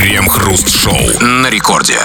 [0.00, 1.98] Крем-хруст-шоу на рекорде.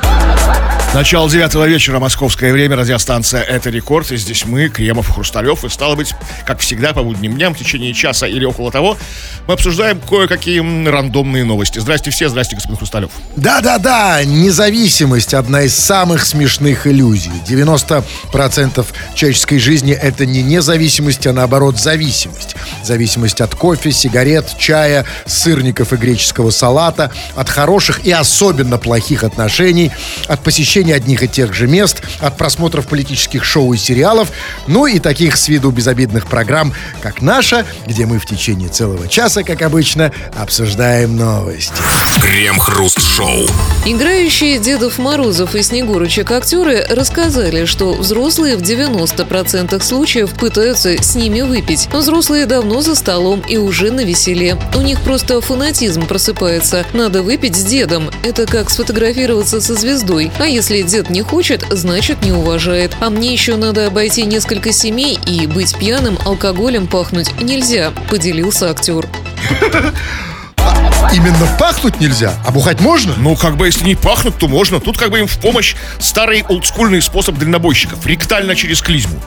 [0.94, 4.12] Начало девятого вечера, московское время, радиостанция «Это рекорд».
[4.12, 5.66] И здесь мы, Кремов, Хрусталев.
[5.66, 6.14] И стало быть,
[6.46, 8.98] как всегда, по будним дням, в течение часа или около того,
[9.46, 11.80] мы обсуждаем кое-какие рандомные новости.
[11.80, 13.12] Здрасте все, здрасте, господин Хрусталев.
[13.36, 17.32] Да-да-да, независимость– одна из самых смешных иллюзий.
[17.46, 18.86] 90%
[19.16, 22.56] человеческой жизни– это не независимость, а наоборот зависимость.
[22.84, 27.50] Зависимость от кофе, сигарет, чая, сырников и греческого салата, от
[27.86, 29.92] хороших и особенно плохих отношений,
[30.28, 34.32] от посещения одних и тех же мест, от просмотров политических шоу и сериалов,
[34.68, 39.44] ну и таких с виду безобидных программ, как наша, где мы в течение целого часа,
[39.44, 41.74] как обычно, обсуждаем новости.
[42.22, 43.48] Крем-хруст-шоу.
[43.86, 51.42] Играющие Дедов Морозов и Снегурочек актеры рассказали, что взрослые в 90% случаев пытаются с ними
[51.42, 51.88] выпить.
[51.94, 54.58] Взрослые давно за столом и уже на веселе.
[54.74, 56.86] У них просто фанатизм просыпается.
[56.94, 58.10] Надо выпить с дедом.
[58.24, 60.32] Это как сфотографироваться со звездой.
[60.40, 62.96] А если дед не хочет, значит не уважает.
[63.02, 69.06] А мне еще надо обойти несколько семей и быть пьяным алкоголем пахнуть нельзя, поделился актер.
[71.14, 73.14] Именно пахнуть нельзя, а бухать можно?
[73.18, 74.80] Ну, как бы, если не пахнут, то можно.
[74.80, 78.06] Тут как бы им в помощь старый олдскульный способ дальнобойщиков.
[78.06, 79.20] Ректально через клизму.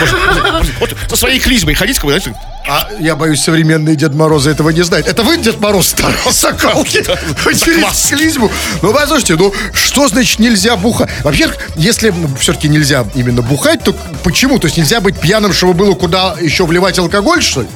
[0.80, 2.34] Вот со своей клизмой ходить, как бы, знаете,
[2.66, 5.06] А я боюсь, современные Дед Морозы этого не знают.
[5.06, 7.02] Это вы, Дед Мороз, старый соколки?
[7.02, 8.50] Через клизму?
[8.80, 11.10] Ну, послушайте, ну, что значит нельзя бухать?
[11.22, 14.58] Вообще, если все-таки нельзя именно бухать, то почему?
[14.58, 17.68] То есть нельзя быть пьяным, чтобы было куда еще вливать алкоголь, что ли?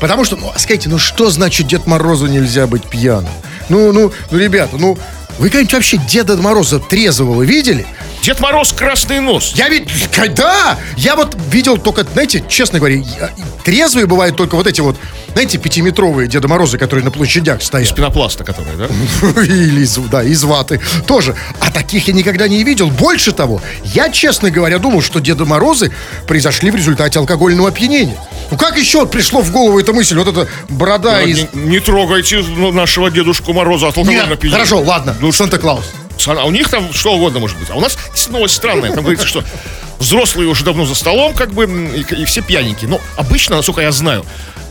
[0.00, 3.32] Потому что, ну, скажите, ну, что значит Дед Морозу нельзя быть пьяным?
[3.68, 4.96] Ну, ну, ну, ребята, ну,
[5.38, 7.86] вы когда-нибудь вообще Деда Мороза трезвого видели?
[8.22, 9.52] Дед Мороз красный нос.
[9.56, 9.88] Я ведь,
[10.36, 13.30] да, я вот видел только, знаете, честно говоря, я-
[13.64, 14.96] трезвые бывают только вот эти вот,
[15.32, 17.94] знаете, пятиметровые Деда Морозы, которые на площадях Из стоят.
[17.96, 18.86] пенопласта, который, да?
[19.42, 21.34] Или из, да, из ваты тоже.
[21.58, 22.90] А таких я никогда не видел.
[22.90, 25.90] Больше того, я, честно говоря, думал, что Деда Морозы
[26.28, 28.16] произошли в результате алкогольного опьянения.
[28.52, 30.16] Ну как еще вот пришло в голову эта мысль?
[30.16, 31.38] Вот эта борода из...
[31.54, 34.58] Не, не трогайте ну, нашего Дедушку Мороза от алкогольного опьянения.
[34.64, 35.86] хорошо, ладно, Ну, Санта-Клаус.
[36.26, 37.70] А у них там что угодно может быть.
[37.70, 37.96] А у нас
[38.28, 38.92] новость странная.
[38.92, 39.44] Там говорится, что
[39.98, 42.88] взрослые уже давно за столом, как бы, и, и все пьяненькие.
[42.88, 44.24] Но обычно, насколько я знаю,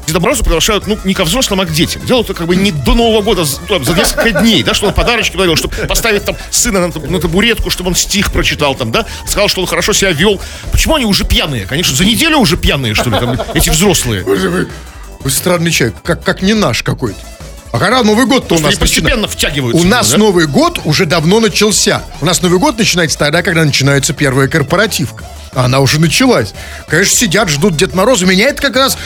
[0.07, 2.05] Деда Мороза приглашают, ну, не ко взрослым, а к детям.
[2.05, 4.93] Делают это как бы не до Нового года, там, за несколько дней, да, чтобы он
[4.95, 9.05] подарочки подарил, чтобы поставить там сына на, на табуретку, чтобы он стих прочитал там, да,
[9.27, 10.41] сказал, что он хорошо себя вел.
[10.71, 11.65] Почему они уже пьяные?
[11.65, 14.23] Конечно, за неделю уже пьяные, что ли, там, эти взрослые.
[14.23, 17.19] Вы странный человек, как, как не наш какой-то.
[17.71, 19.37] А когда Новый год-то у нас постепенно начинается?
[19.37, 19.81] втягиваются.
[19.81, 20.17] У нас да?
[20.17, 22.03] Новый год уже давно начался.
[22.19, 25.23] У нас Новый год начинается тогда, когда начинается первая корпоративка.
[25.53, 26.53] Она уже началась.
[26.87, 28.25] Конечно, сидят, ждут Дед Мороза.
[28.25, 28.97] Меня это как раз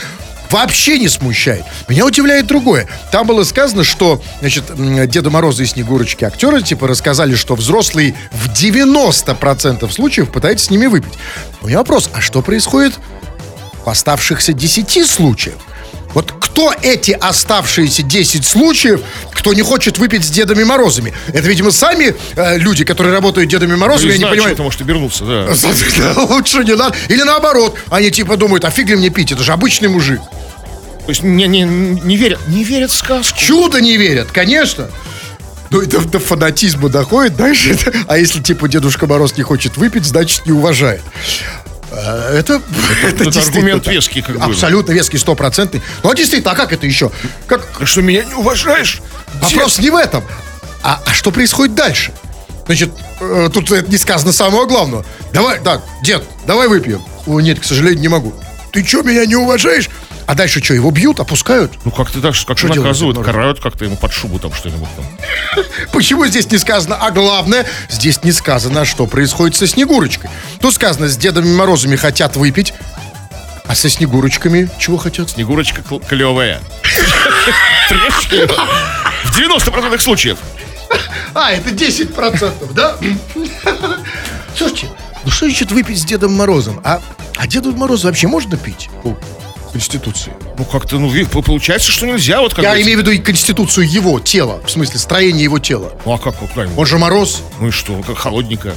[0.49, 1.63] вообще не смущает.
[1.87, 2.87] Меня удивляет другое.
[3.11, 4.63] Там было сказано, что, значит,
[5.09, 10.87] Деда Мороза и Снегурочки актеры, типа, рассказали, что взрослые в 90% случаев пытаются с ними
[10.87, 11.13] выпить.
[11.61, 12.93] У меня вопрос, а что происходит
[13.83, 15.55] в оставшихся 10 случаев?
[16.15, 19.01] Вот кто эти оставшиеся 10 случаев,
[19.33, 21.13] кто не хочет выпить с Дедами Морозами?
[21.27, 24.49] Это, видимо, сами э, люди, которые работают Дедами Ну, Морозами, я не понимаю.
[24.49, 26.21] что-то может обернуться, да.
[26.23, 26.95] Лучше не надо.
[27.09, 30.21] Или наоборот, они типа думают, а фиг ли мне пить, это же обычный мужик.
[31.05, 33.37] То есть не, не, не верят, не верят в сказку.
[33.37, 34.89] Чудо не верят, конечно.
[35.69, 40.45] Ну, это до фанатизма доходит, это- а если, типа, Дедушка Мороз не хочет выпить, значит,
[40.45, 41.01] не уважает.
[41.91, 42.61] Э, Это,
[43.03, 44.43] это, Это аргумент веский, как бы.
[44.43, 45.81] Абсолютно веский, стопроцентный.
[46.03, 47.11] Ну, а действительно, а как это еще?
[47.47, 49.01] Как, что, меня не уважаешь?
[49.41, 50.23] Вопрос не в этом.
[50.83, 52.13] А, а что происходит дальше?
[52.65, 55.05] Значит, э, тут это не сказано самого главного.
[55.33, 57.01] Давай, так, дед, давай выпьем.
[57.27, 58.33] О, нет, к сожалению, не могу.
[58.71, 59.89] Ты что, меня не уважаешь?
[60.27, 61.73] А дальше что, его бьют, опускают?
[61.85, 65.63] Ну как ты так, как Что наказывают, карают как-то ему под шубу там что-нибудь там.
[65.93, 66.95] Почему здесь не сказано?
[66.95, 70.29] А главное, здесь не сказано, что происходит со Снегурочкой.
[70.59, 72.73] Тут сказано, с Дедами Морозами хотят выпить,
[73.67, 75.29] а со Снегурочками чего хотят?
[75.29, 76.59] Снегурочка кл- клевая.
[79.25, 80.37] В 90% случаев.
[81.33, 82.95] А, это 10%, да?
[84.55, 84.87] Слушайте,
[85.25, 86.79] ну что значит выпить с Дедом Морозом?
[86.85, 87.01] А,
[87.35, 88.89] а Деду Морозу вообще можно пить?
[89.75, 90.31] Конституции.
[90.57, 92.39] Ну как-то, ну получается, что нельзя.
[92.39, 92.87] Вот как Я говорится.
[92.87, 95.91] имею в виду и конституцию его тела, в смысле строение его тела.
[96.05, 96.79] Ну а как, ему?
[96.79, 97.41] Он же Мороз.
[97.59, 98.73] Ну и что, как холодненько.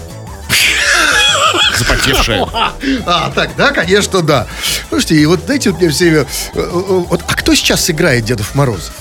[1.79, 2.49] Запотевшая.
[3.07, 4.49] А, так, да, конечно, да.
[4.89, 6.25] Слушайте, и вот знаете, вот мне все э,
[6.55, 6.69] э,
[7.09, 8.93] Вот, а кто сейчас играет Дедов Морозов?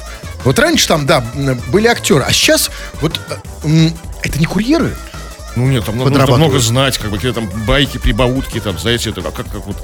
[0.43, 1.21] Вот раньше там, да,
[1.69, 2.69] были актеры, а сейчас
[3.01, 3.19] вот...
[3.63, 3.89] э,
[4.21, 4.95] Это не курьеры?
[5.55, 9.23] Ну нет, там нужно много знать, как бы какие там байки, прибаутки, там, знаете, это
[9.23, 9.77] как, как, как вот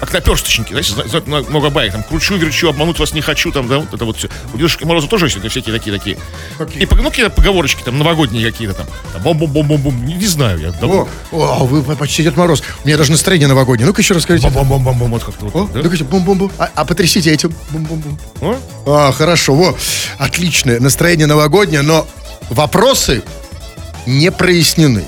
[0.00, 3.94] как наперсточники, знаете, много, баек, там, кручу, верчу, обмануть вас не хочу, там, да, вот
[3.94, 4.28] это вот все.
[4.52, 6.18] У Дедушки Мороза тоже есть всякие такие, такие.
[6.58, 6.82] Какие?
[6.82, 11.08] И, ну, какие-то поговорочки, там, новогодние какие-то там, там бом-бом-бом-бом-бом, не, не знаю, я давно.
[11.32, 12.62] О, о, а вы почти Дед Мороз.
[12.84, 13.86] У меня даже настроение новогоднее.
[13.86, 14.48] Ну-ка еще расскажите.
[14.48, 15.82] Бом-бом-бом-бом, вот как-то вот, да?
[15.82, 16.52] ну-ка, бум-бум-бум.
[16.58, 17.54] А, а потрясите этим.
[17.70, 18.18] Бум-бум-бум.
[18.40, 18.56] О?
[18.86, 19.76] А, хорошо, во.
[20.18, 22.06] Отличное настроение новогоднее, но
[22.50, 23.22] вопросы
[24.06, 25.04] не прояснены.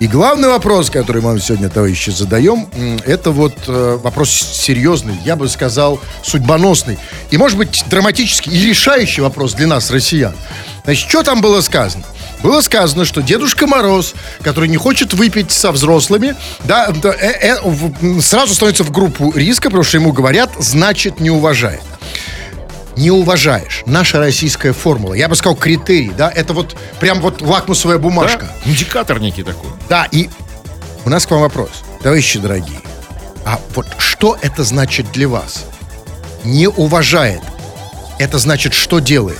[0.00, 2.68] И главный вопрос, который мы вам сегодня, товарищи, задаем,
[3.06, 6.98] это вот э, вопрос серьезный, я бы сказал, судьбоносный.
[7.30, 10.34] И, может быть, драматический и решающий вопрос для нас, россиян.
[10.84, 12.04] Значит, что там было сказано?
[12.42, 18.54] Было сказано, что Дедушка Мороз, который не хочет выпить со взрослыми, да, э, э, сразу
[18.54, 21.82] становится в группу риска, потому что ему говорят, значит, не уважает
[22.96, 23.82] не уважаешь.
[23.86, 25.14] Наша российская формула.
[25.14, 28.48] Я бы сказал, критерий, да, это вот прям вот лакмусовая бумажка.
[28.64, 28.70] Да?
[28.70, 29.70] Индикатор некий такой.
[29.88, 30.28] Да, и
[31.04, 31.70] у нас к вам вопрос,
[32.02, 32.80] товарищи дорогие.
[33.44, 35.64] А вот что это значит для вас?
[36.44, 37.42] Не уважает.
[38.18, 39.38] Это значит, что делает?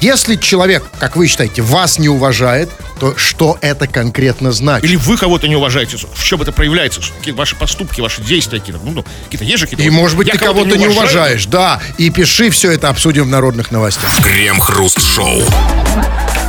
[0.00, 4.84] Если человек, как вы считаете, вас не уважает, то что это конкретно значит?
[4.84, 8.80] Или вы кого-то не уважаете, в чем это проявляется, какие ваши поступки, ваши действия какие-то,
[8.84, 9.82] ну, ну, какие-то есть же какие-то.
[9.82, 11.80] И, может быть, я ты кого-то не уважаю, уважаешь, да.
[11.98, 14.10] И пиши все это, обсудим в народных новостях.
[14.22, 15.42] Крем-хруст-шоу.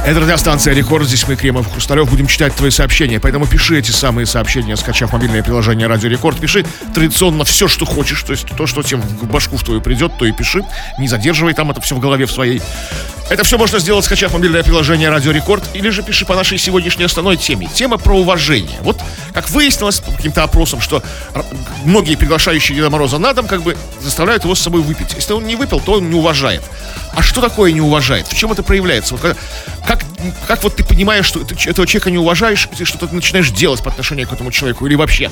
[0.03, 1.05] Это радиостанция Рекорд.
[1.07, 3.19] Здесь мы, Кремов Хрусталев, будем читать твои сообщения.
[3.19, 6.39] Поэтому пиши эти самые сообщения, скачав мобильное приложение Радио Рекорд.
[6.39, 6.65] Пиши
[6.95, 8.23] традиционно все, что хочешь.
[8.23, 10.63] То есть то, что тебе в башку в твою придет, то и пиши.
[10.97, 12.63] Не задерживай там это все в голове в своей.
[13.29, 15.63] Это все можно сделать, скачав мобильное приложение Радио Рекорд.
[15.75, 17.69] Или же пиши по нашей сегодняшней основной теме.
[17.71, 18.79] Тема про уважение.
[18.81, 18.99] Вот
[19.33, 21.03] как выяснилось по каким-то опросам, что
[21.85, 25.13] многие приглашающие Деда Мороза на дом как бы заставляют его с собой выпить.
[25.13, 26.63] Если он не выпил, то он не уважает.
[27.13, 28.27] А что такое не уважает?
[28.27, 29.13] В чем это проявляется?
[29.13, 29.39] Вот когда-
[29.95, 30.05] как,
[30.47, 33.83] как вот ты понимаешь, что ты этого человека не уважаешь, и ты что-то начинаешь делать
[33.83, 35.29] по отношению к этому человеку или вообще?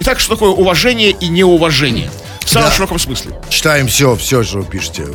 [0.00, 2.10] Итак, что такое уважение и неуважение?
[2.44, 2.74] В самом Да.
[2.74, 3.38] широком смысле.
[3.48, 5.06] Читаем все, все, что вы пишете.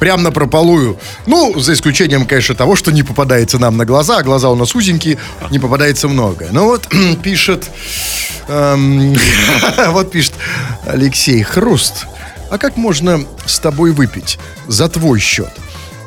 [0.00, 0.98] Прям на прополую.
[1.26, 4.74] Ну, за исключением, конечно, того, что не попадается нам на глаза, а глаза у нас
[4.74, 5.18] узенькие,
[5.50, 6.48] не попадается много.
[6.50, 6.88] Ну вот
[7.22, 7.68] пишет,
[8.48, 9.16] эм,
[9.88, 10.34] вот пишет
[10.86, 12.06] Алексей Хруст.
[12.50, 15.50] А как можно с тобой выпить за твой счет?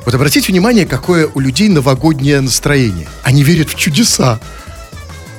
[0.05, 3.07] Вот обратите внимание, какое у людей новогоднее настроение.
[3.23, 4.39] Они верят в чудеса.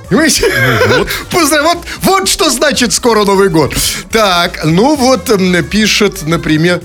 [0.08, 0.52] Понимаете?
[0.88, 1.08] Вот.
[1.62, 3.74] вот, вот что значит скоро Новый год.
[4.10, 5.30] Так, ну вот
[5.70, 6.80] пишет, например,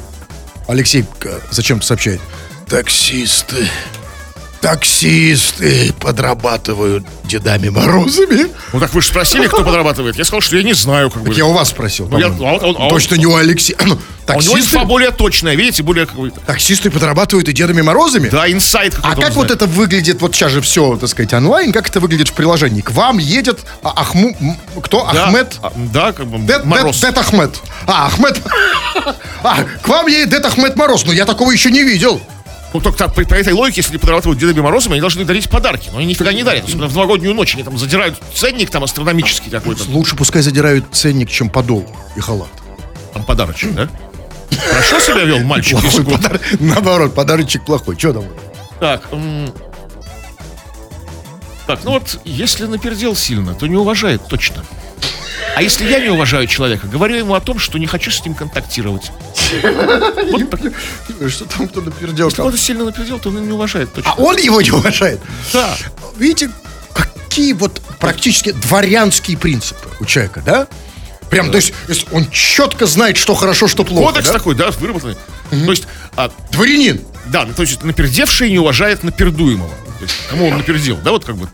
[0.68, 1.06] Алексей
[1.52, 2.22] зачем-то сообщает.
[2.68, 3.68] Таксисты,
[4.62, 8.48] таксисты подрабатывают Дедами Морозами.
[8.74, 10.18] Ну так вы же спросили, кто подрабатывает.
[10.18, 11.30] Я сказал, что я не знаю, как бы.
[11.30, 12.08] Так я у вас спросил.
[12.10, 13.78] Ну, я- а он- а он- Точно не у Алексея.
[14.28, 16.40] А у него таксисты, инфа более точная, видите, более какой-то.
[16.42, 18.30] таксисты подрабатывают и Дедами Морозами?
[18.30, 21.90] Да, инсайт А как вот это выглядит, вот сейчас же все, так сказать, онлайн, как
[21.90, 22.82] это выглядит в приложении?
[22.82, 24.36] К вам едет а, Ахму...
[24.84, 25.10] Кто?
[25.14, 25.58] Да, Ахмед?
[25.62, 27.00] а, Да, как бы Дед, Мороз.
[27.00, 27.62] Дед- Дед Ахмед.
[27.86, 28.42] А, Ахмед.
[29.44, 31.06] А, к вам едет Дед Ахмед Мороз.
[31.06, 32.20] Ну, я такого еще не видел.
[32.74, 35.50] Ну, только так, по, по этой логике, если они подрабатывают Дедами Морозами, они должны дарить
[35.50, 35.90] подарки.
[35.92, 36.66] Но они нифига не дарят.
[36.66, 39.84] Особенно в новогоднюю ночь они там задирают ценник там астрономический какой-то.
[39.90, 41.86] Лучше пускай задирают ценник, чем подол
[42.16, 42.50] и халат.
[43.14, 43.88] Там подарочек, да?
[44.52, 46.06] Хорошо себя вел мальчик год?
[46.22, 47.98] подар- Наоборот, подарочек плохой.
[47.98, 48.26] Что там?
[48.80, 49.02] Так,
[51.66, 54.64] так, ну вот, если напердел сильно, то не уважает точно.
[55.56, 58.36] А если я не уважаю человека, говорю ему о том, что не хочу с ним
[58.36, 59.12] контактировать.
[60.32, 60.60] Вот так.
[61.30, 62.28] Что там кто напердел?
[62.28, 64.12] Если кто-то сильно напердел, то он не уважает точно.
[64.12, 65.20] А он его не уважает.
[65.52, 65.76] Да.
[66.16, 66.52] Видите,
[66.94, 70.68] какие вот практически дворянские принципы у человека, да?
[71.30, 71.74] Прям, то есть,
[72.12, 74.14] он четко знает, что хорошо, что плохо.
[74.14, 74.34] Кодекс да?
[74.34, 75.16] такой, да, выработанный.
[75.50, 77.02] То есть, а, Дворянин.
[77.28, 79.70] да, то есть напердевший не уважает напердуемого.
[80.00, 81.50] То есть, кому он напердел, да, вот как бы.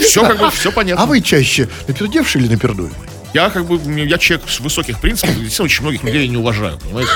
[0.00, 1.02] Все как бы, все понятно.
[1.02, 2.96] А вы чаще напердевший или напердуемый?
[3.34, 6.78] Я как бы, я человек с высоких принципов, действительно очень многих людей я не уважаю,
[6.78, 7.10] понимаете?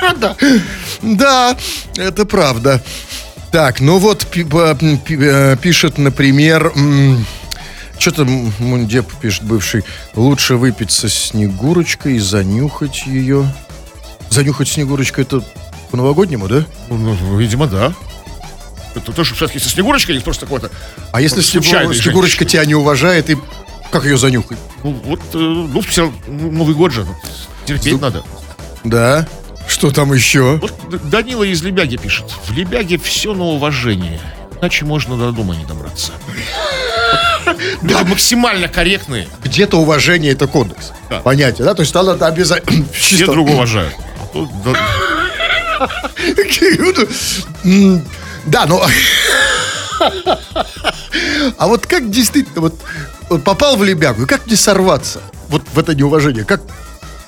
[0.22, 0.36] Да,
[1.02, 1.56] да,
[1.96, 2.82] это правда.
[3.52, 6.72] Так, ну вот э, пишет, например,
[8.00, 13.46] что-то Мундеп пишет бывший, лучше выпить со Снегурочкой и занюхать ее.
[14.30, 15.42] Занюхать Снегурочку это
[15.90, 16.64] по-новогоднему, да?
[16.88, 17.92] Ну, ну, видимо, да.
[18.94, 20.70] Это тоже все-таки со Снегурочкой или просто какой-то...
[21.12, 22.46] А если Снегурочка женщиной?
[22.46, 23.36] тебя не уважает, и
[23.90, 24.58] как ее занюхать?
[24.82, 27.06] Ну, вот, э, ну, все, ну, Новый год же,
[27.66, 28.24] терпеть надо.
[28.84, 29.28] Да?
[29.68, 30.58] Что там еще?
[30.60, 30.74] Вот
[31.10, 32.26] Данила из Лебяги пишет.
[32.46, 34.20] В Лебяге все на уважение.
[34.60, 36.12] Иначе можно до дома не добраться.
[37.82, 39.28] Люди максимально корректные.
[39.42, 40.92] Где-то уважение это кодекс.
[41.08, 41.20] Да.
[41.20, 41.74] Понятие, да?
[41.74, 42.84] То есть надо обязательно...
[42.92, 43.94] Все друг друга уважают.
[44.64, 44.76] Да-
[48.46, 48.84] Да, но...
[51.58, 55.20] А вот как действительно, вот, попал в лебягу, и как не сорваться?
[55.50, 56.62] вот в это неуважение, как,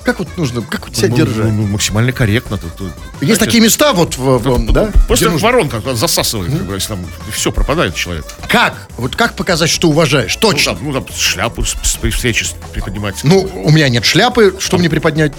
[0.03, 1.45] как вот нужно, как вот себя Ну, держать?
[1.45, 2.57] ну, ну, максимально корректно.
[2.57, 4.91] Тут, тут, Есть знаете, такие места вот, в, в- да?
[5.07, 8.25] Просто нужно- воронка засасывает, как бы, если там все, пропадает человек.
[8.47, 8.87] Как?
[8.97, 10.37] Вот как показать, что уважаешь?
[10.41, 10.75] Ну, Точно.
[10.75, 11.63] там, ну, там шляпу
[12.01, 13.23] при встрече приподнимать.
[13.23, 15.33] Ну, у меня нет шляпы, что мне приподнять?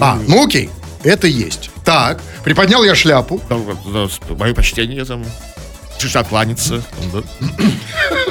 [0.00, 0.70] А, ну окей,
[1.04, 1.70] это есть.
[1.84, 3.40] Так, приподнял я шляпу.
[3.48, 5.24] Там, да, мое почтение там.
[5.98, 6.82] Чуть откланяться.
[7.10, 7.48] там, да.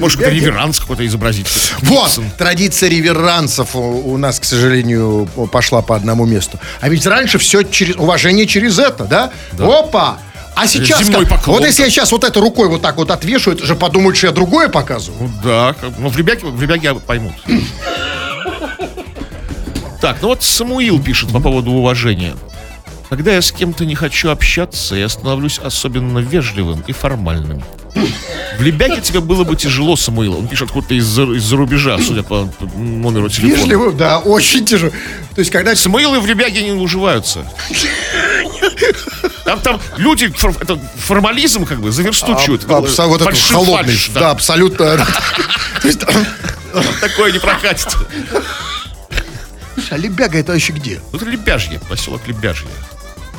[0.00, 1.46] Может, какой-то реверанс какой-то изобразить.
[1.82, 6.58] Вот, традиция реверансов у, у нас, к сожалению, пошла по одному месту.
[6.80, 9.30] А ведь раньше все через уважение через это, да?
[9.58, 10.18] Опа!
[10.54, 11.28] А сейчас, как?
[11.28, 11.58] поклон.
[11.58, 14.26] вот если я сейчас вот этой рукой вот так вот отвешу, это же подумают, что
[14.26, 15.22] я другое показываю.
[15.22, 17.32] Ну да, ну в Ребяге, в Ребяге поймут.
[20.00, 22.34] Так, ну вот Самуил пишет по поводу уважения.
[23.10, 27.62] Когда я с кем-то не хочу общаться, я становлюсь особенно вежливым и формальным.
[27.94, 30.36] В Лебяге тебе было бы тяжело, Самуил.
[30.38, 33.56] Он пишет откуда-то из-за, из-за рубежа, судя по номеру телефона.
[33.56, 34.90] Вежливо, да, очень тяжело.
[35.34, 35.74] То есть, когда...
[35.74, 37.46] Самуилы в Лебяге не уживаются.
[39.44, 42.64] Там, там люди, фор- это формализм как бы заверстучивают.
[42.68, 44.96] А, абсо- вот этот холодный, фальш, да, абсолютно.
[45.80, 46.00] То есть,
[47.00, 47.88] Такое не прокатит.
[49.74, 51.00] Слушай, а Лебяга это вообще где?
[51.10, 52.68] Ну, это Лебяжье, поселок Лебяжье.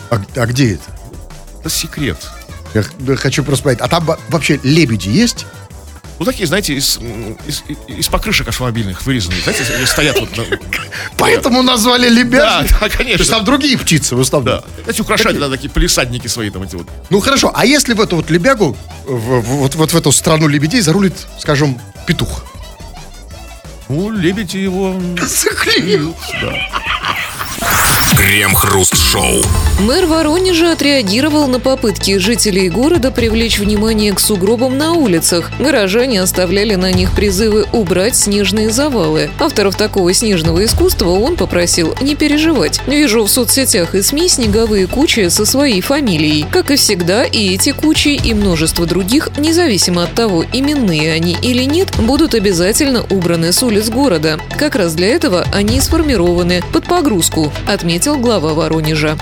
[0.09, 0.83] А, а где это?
[1.61, 2.17] Это секрет.
[2.73, 2.83] Я
[3.17, 3.81] хочу просто понять.
[3.81, 5.45] А там во- вообще лебеди есть?
[6.19, 6.99] Ну, такие, знаете, из,
[7.47, 9.41] из, из покрышек автомобильных вырезанные.
[9.41, 10.45] Знаете, стоят вот на-
[11.17, 12.67] Поэтому назвали Да, лебяжьи?
[12.69, 13.25] да, То есть конечно.
[13.25, 14.61] там другие птицы в основном?
[14.85, 14.91] Да.
[14.91, 16.87] Эти украшать надо такие полисадники свои там эти вот.
[17.09, 20.81] Ну хорошо, а если в эту вот лебягу, в- вот, вот в эту страну лебедей
[20.81, 22.45] зарулит, скажем, петух?
[23.89, 25.01] Ну, лебеди его...
[25.21, 26.15] Заклеил.
[26.41, 26.53] Да.
[28.21, 29.41] Крем-хруст-шоу.
[29.79, 35.49] Мэр Воронежа отреагировал на попытки жителей города привлечь внимание к сугробам на улицах.
[35.57, 39.31] Горожане оставляли на них призывы убрать снежные завалы.
[39.39, 42.79] Авторов такого снежного искусства он попросил не переживать.
[42.85, 46.45] Вижу в соцсетях и СМИ снеговые кучи со своей фамилией.
[46.51, 51.63] Как и всегда, и эти кучи, и множество других, независимо от того, именные они или
[51.63, 54.39] нет, будут обязательно убраны с улиц города.
[54.59, 59.17] Как раз для этого они сформированы под погрузку, отметил глава Воронежа.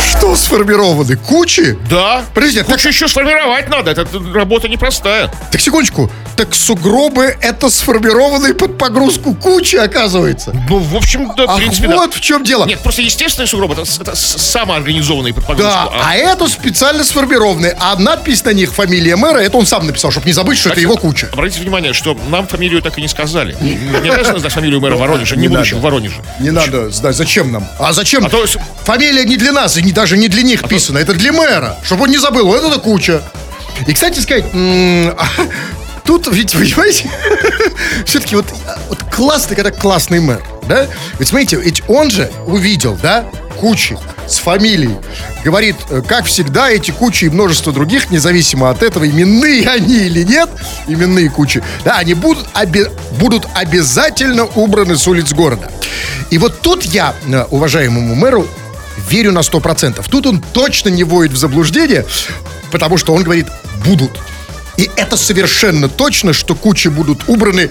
[0.00, 1.16] Что сформированы?
[1.16, 1.78] Кучи?
[1.90, 2.24] Да.
[2.34, 3.90] Подожди, так, Кучу еще сформировать надо.
[3.90, 5.30] Это работа непростая.
[5.50, 6.10] так секундочку.
[6.36, 10.52] Так сугробы это сформированные под погрузку кучи, оказывается.
[10.68, 11.94] Ну, в общем, да, в Ах, принципе, да.
[11.96, 12.64] вот в чем дело.
[12.66, 15.62] Нет, просто естественный сугроб, это, это с- самоорганизованный под погрузку.
[15.70, 17.76] Да, А- а это специально сформированные.
[17.78, 20.80] А надпись на них фамилия мэра, это он сам написал, чтобы не забыть, что это
[20.80, 21.28] его куча.
[21.32, 23.56] Обратите внимание, что нам фамилию так и не сказали.
[23.60, 25.80] Не обязательно знать фамилию мэра Воронежа, не Не будучи надо.
[25.80, 26.16] в Воронеже.
[26.40, 27.64] Не надо знать, зачем нам?
[27.78, 28.26] А зачем?
[28.26, 28.30] А
[28.84, 32.10] Фамилия не для нас, и даже не для них писана, это для мэра, чтобы он
[32.10, 33.22] не забыл, вот это куча.
[33.86, 35.16] И, кстати сказать, а,
[36.04, 37.10] тут ведь, понимаете,
[38.04, 38.46] все-таки вот,
[38.88, 40.86] вот классный, когда классный мэр, да?
[41.18, 43.24] Ведь смотрите, ведь он же увидел, да,
[43.58, 44.96] кучи с фамилией.
[45.44, 50.22] Говорит, э, как всегда, эти кучи и множество других, независимо от этого, именные они или
[50.22, 50.48] нет,
[50.86, 55.70] именные кучи, да, они будут, обе- будут обязательно убраны с улиц города.
[56.30, 58.46] И вот тут я, э, уважаемому мэру,
[59.08, 60.04] верю на 100%.
[60.08, 62.06] Тут он точно не вводит в заблуждение,
[62.70, 63.46] потому что он говорит
[63.84, 64.12] «будут».
[64.76, 67.70] И это совершенно точно, что кучи будут убраны,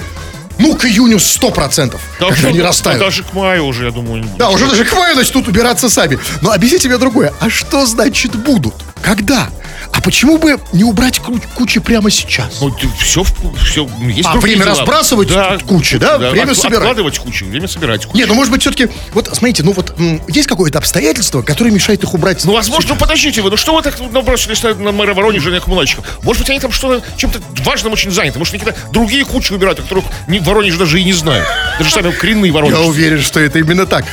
[0.60, 3.00] ну, к июню 100%, Да когда что- они да растают.
[3.00, 4.24] Даже к маю уже, я думаю.
[4.38, 6.20] Да, уже даже к маю начнут убираться сами.
[6.42, 7.34] Но объясните мне другое.
[7.40, 8.76] А что значит будут?
[9.04, 9.50] Когда?
[9.92, 12.62] А почему бы не убрать ку- кучи прямо сейчас?
[12.62, 13.24] Ну, все,
[13.64, 14.76] все, есть А, время дела.
[14.78, 16.18] разбрасывать тут кучи, да?
[16.18, 16.80] Время От- собирать.
[16.80, 18.18] Откладывать кучу, время собирать кучу.
[18.18, 19.94] Не, ну может быть все-таки, вот смотрите, ну вот
[20.30, 22.44] есть какое-то обстоятельство, которое мешает их убрать.
[22.46, 25.54] Ну, возможно, ну, подождите вы, ну что вы так набросились на, на мэра Воронежа и
[25.54, 26.06] на коммунальщиков?
[26.24, 28.40] Может быть, они там что-то, чем-то важным очень заняты.
[28.40, 31.46] Может, они какие-то другие кучи убирают, о которых ни в Воронеже даже и не знают.
[31.78, 32.80] Даже сами коренные Я Воронежи.
[32.82, 34.06] уверен, что это именно так.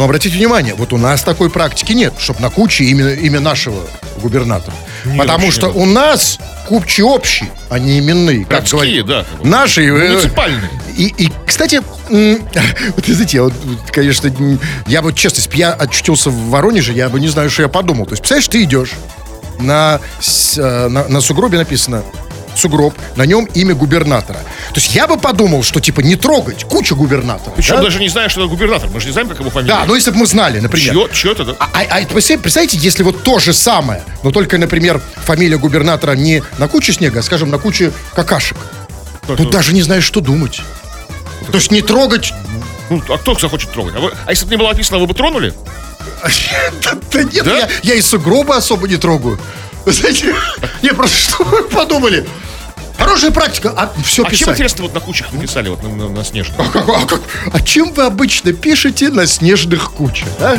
[0.00, 3.82] Но обратите внимание, вот у нас такой практики нет, чтобы на куче имя, имя нашего
[4.22, 4.74] губернатора.
[5.04, 5.76] Потому вообще что нет.
[5.76, 6.38] у нас
[6.68, 8.46] кучи общие, а не именные.
[8.46, 9.26] Как Городские, говорят.
[9.42, 9.46] да.
[9.46, 9.82] Наши.
[9.84, 10.70] э, Муниципальные.
[10.96, 13.52] И, и, кстати, вот знаете, я вот,
[13.92, 14.32] конечно,
[14.86, 17.68] я вот честно, если бы я очутился в Воронеже, я бы не знаю, что я
[17.68, 18.06] подумал.
[18.06, 18.92] То есть, представляешь, ты идешь,
[19.58, 20.00] на,
[20.56, 22.04] э, на, на сугробе написано
[22.60, 24.38] сугроб, на нем имя губернатора.
[24.38, 27.54] То есть я бы подумал, что типа не трогать, куча губернаторов.
[27.56, 27.82] Причем да?
[27.82, 28.88] даже не знаю, что это губернатор.
[28.92, 29.74] Мы же не знаем, как его фамилия.
[29.74, 30.92] Да, ну если бы мы знали, например.
[30.94, 31.56] Чье, чье это, да?
[31.58, 36.42] А, а- а представляете, если вот то же самое, но только, например, фамилия губернатора не
[36.58, 38.58] на куче снега, а, скажем, на куче какашек.
[39.26, 39.50] Как Тут это?
[39.50, 40.60] даже не знаешь, что думать.
[41.50, 42.32] То есть не трогать...
[42.90, 43.94] Ну, а кто захочет трогать?
[43.96, 45.54] А, вы- а если бы не было написано, вы бы тронули?
[47.12, 47.70] Да, нет?
[47.82, 49.38] Я, и сугробы особо не трогаю.
[49.86, 50.34] Знаете,
[50.82, 52.26] не, просто что вы подумали?
[53.00, 54.48] Хорошая практика, а все А чем, писать.
[54.54, 56.58] интересно, вот на кучах написали, вот на, на, на снежных?
[56.60, 57.20] А, как- а как-
[57.52, 60.28] а чем вы обычно пишете на снежных кучах?
[60.38, 60.56] а?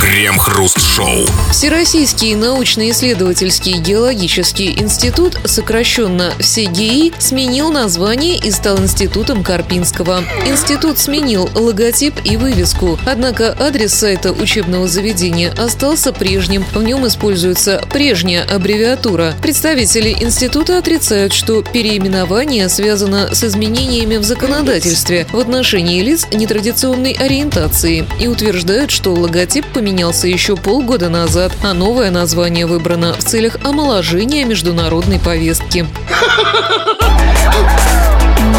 [0.00, 1.26] Крем-хруст-шоу.
[1.50, 10.24] Всероссийский научно-исследовательский геологический институт, сокращенно ВСЕГИИ, сменил название и стал институтом Карпинского.
[10.46, 16.64] Институт сменил логотип и вывеску, однако адрес сайта учебного заведения остался прежним.
[16.74, 19.34] В нем используется прежняя аббревиатура.
[19.42, 28.06] Представители института отрицают, что переименование связано с изменениями в законодательстве в отношении лиц нетрадиционной ориентации
[28.20, 34.44] и утверждают, что логотип поменялся еще полгода назад, а новое название выбрано в целях омоложения
[34.44, 35.86] международной повестки.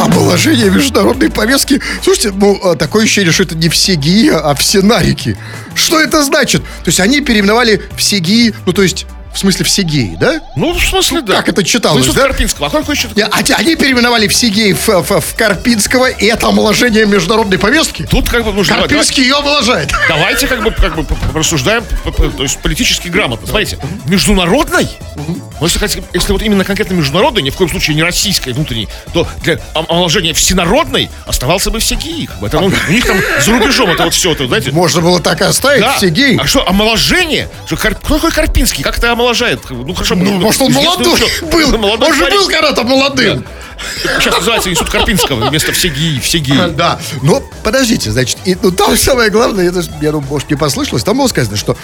[0.02, 1.80] Омоложение международной повестки.
[2.02, 5.38] Слушайте, ну, а, такое ощущение, что это не все ГИИ, а все нарики.
[5.76, 6.62] Что это значит?
[6.62, 10.40] То есть они переименовали все ГИИ, ну, то есть, в смысле, все геи, да?
[10.56, 11.36] Ну, в смысле, да.
[11.38, 12.28] Как это читалось, Ну, Институт да?
[12.30, 12.68] Карпинского.
[12.68, 13.08] А какой еще?
[13.16, 18.06] Не, А они переименовали все геи в, в- в Карпинского, и это омоложение международной повестки?
[18.10, 18.76] Тут как бы нужно...
[18.78, 19.92] Карпинский ее омоложает.
[20.08, 23.48] Давайте как бы, как бы рассуждаем, то есть политически грамотно.
[23.48, 28.54] Смотрите, международной, ну, если, если вот именно конкретно международной, ни в коем случае не российской
[28.54, 32.30] внутренней, то для ом- омоложения всенародной оставался бы все геи.
[32.42, 34.72] Это, ну, у них там за рубежом это вот все, это, знаете.
[34.72, 35.98] Можно было так и оставить, Да.
[35.98, 36.38] все геи.
[36.40, 37.50] А что, омоложение?
[37.66, 38.84] Что, Кар- Кто такой Карпинский?
[38.84, 39.60] Как это омоложает?
[39.70, 41.78] Ну, хорошо, Ну, может, он известно, молодой что- был.
[41.78, 43.46] молодой Он же был когда-то молодым.
[44.20, 46.54] Сейчас называется Институт Карпинского вместо все геи, все геи.
[46.74, 51.04] Да, но подождите, значит, и, ну, там самое главное, это, я думаю, может, не послышалось,
[51.04, 51.78] там было сказано, что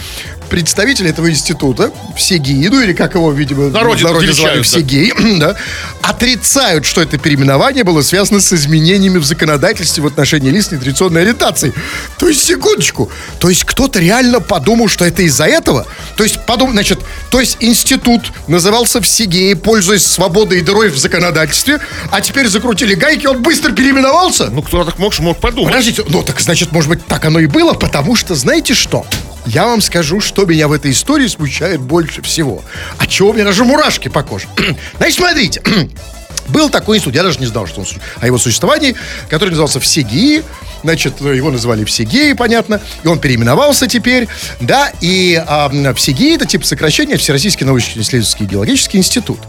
[0.49, 4.63] представители этого института, все геи, ну или как его, видимо, Народе величают, звали, да.
[4.63, 5.55] все геи, да,
[6.01, 11.73] отрицают, что это переименование было связано с изменениями в законодательстве в отношении лиц нетрадиционной ориентации.
[12.17, 15.85] То есть, секундочку, то есть кто-то реально подумал, что это из-за этого?
[16.15, 20.97] То есть, подумал, значит, то есть институт назывался все геи, пользуясь свободой и дырой в
[20.97, 21.79] законодательстве,
[22.11, 24.49] а теперь закрутили гайки, он быстро переименовался?
[24.49, 25.71] Ну, кто так мог, мог подумать.
[25.71, 29.05] Подождите, ну так значит, может быть, так оно и было, потому что, знаете что?
[29.45, 32.61] Я вам скажу, что меня в этой истории смущает больше всего.
[32.97, 34.47] А чего у меня даже мурашки по коже.
[34.97, 35.61] Значит, смотрите.
[36.49, 37.87] Был такой институт, я даже не знал, что он,
[38.19, 38.95] о его существовании,
[39.29, 40.43] который назывался «Все геи».
[40.83, 42.81] Значит, его называли «Все геи», понятно.
[43.03, 44.27] И он переименовался теперь,
[44.59, 44.91] да.
[45.01, 49.39] И а, м, «Все геи»— это типа сокращение Всероссийский научно-исследовательский геологический институт.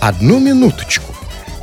[0.00, 1.14] Одну минуточку.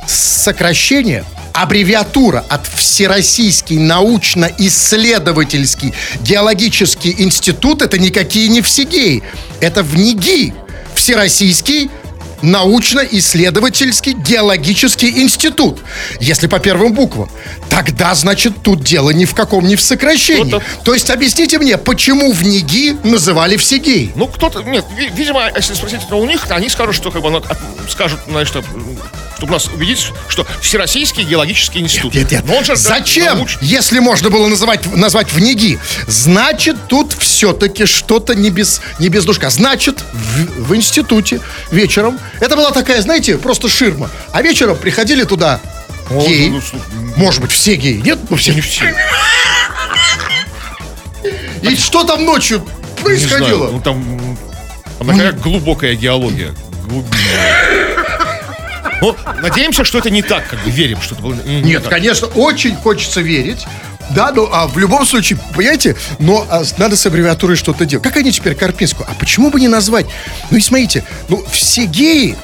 [0.06, 9.22] Сокращение, аббревиатура от Всероссийский научно-исследовательский геологический институт это никакие не всегеи.
[9.60, 10.52] Это в НИГИ.
[10.94, 11.90] Всероссийский
[12.42, 15.80] научно-исследовательский геологический институт.
[16.20, 17.30] Если по первым буквам.
[17.70, 20.52] Тогда, значит, тут дело ни в каком, ни в сокращении.
[20.52, 24.12] Вот То есть объясните мне, почему в НИГИ называли всегеи?
[24.14, 27.30] Ну, кто-то, нет, ви- видимо, если спросить это у них, они скажут, что как бы,
[27.30, 27.42] ну,
[27.88, 28.62] скажут, знаешь, что,
[29.36, 32.14] чтобы нас убедить, что Всероссийский геологический институт.
[32.14, 32.44] Нет, нет.
[32.46, 35.78] Но он же Зачем, науч- если можно было называть, назвать в НИГИ?
[36.06, 39.50] Значит, тут все-таки что-то не без, не без душка.
[39.50, 44.10] Значит, в, в институте вечером, это была такая, знаете, просто ширма.
[44.32, 45.60] А вечером приходили туда
[46.10, 46.48] геи.
[46.48, 46.82] ну, слушай,
[47.16, 48.00] Может быть, все геи.
[48.04, 48.18] Нет?
[48.30, 48.54] Ну, все.
[48.54, 48.94] Не все.
[51.62, 52.64] И что там ночью
[52.98, 53.56] Не происходило?
[53.68, 54.36] знаю, ну там,
[54.98, 56.54] там такая глубокая геология.
[56.86, 57.74] Глубинная.
[59.00, 61.82] Ну, надеемся, что это не так, как бы верим, что это было не- не Нет,
[61.82, 61.92] так.
[61.92, 63.66] конечно, очень хочется верить.
[64.10, 68.04] Да, ну, а в любом случае, понимаете, но а, надо с аббревиатурой что-то делать.
[68.04, 69.06] Как они теперь Карпинскую?
[69.10, 70.04] А почему бы не назвать?
[70.50, 72.36] Ну и смотрите, ну все геи,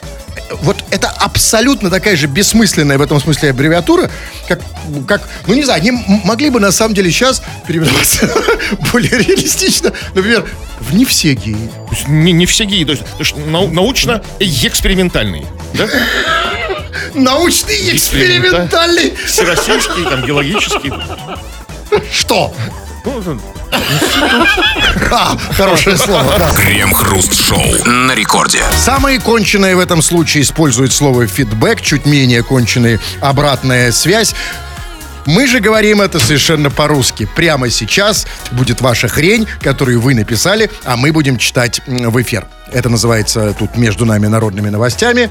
[0.63, 4.11] вот это абсолютно такая же бессмысленная в этом смысле аббревиатура,
[4.49, 4.61] как,
[5.07, 5.91] как ну не знаю, они
[6.25, 8.31] могли бы на самом деле сейчас переименоваться
[8.93, 10.47] более реалистично, например,
[10.81, 11.71] в не все геи.
[12.09, 13.03] Не, не все геи, то есть,
[13.37, 15.45] научно-экспериментальный.
[15.75, 15.87] Да?
[17.15, 19.15] Научный и экспериментальный.
[19.27, 20.93] Всероссийский, там, геологический.
[22.13, 22.53] Что?
[23.05, 23.39] Ну, это-
[25.13, 26.51] А, хорошее слово, да.
[26.51, 28.63] Крем-хруст-шоу на рекорде.
[28.77, 34.35] Самые конченые в этом случае используют слово фидбэк, чуть менее конченые обратная связь.
[35.27, 37.29] Мы же говорим это совершенно по-русски.
[37.37, 42.47] Прямо сейчас будет ваша хрень, которую вы написали, а мы будем читать в эфир.
[42.73, 45.31] Это называется тут между нами народными новостями.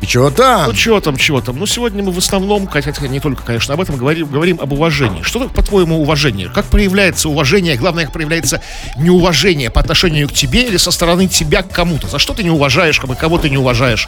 [0.00, 0.68] И чего там?
[0.68, 1.58] Ну, чего там, чего там.
[1.58, 5.22] Ну, сегодня мы в основном, хотя не только, конечно, об этом, говорим, говорим об уважении.
[5.22, 6.48] Что по-твоему, уважение?
[6.48, 7.76] Как проявляется уважение?
[7.76, 8.62] Главное, как проявляется
[8.96, 12.06] неуважение по отношению к тебе или со стороны тебя к кому-то?
[12.06, 14.06] За что ты не уважаешь, кого ты не уважаешь?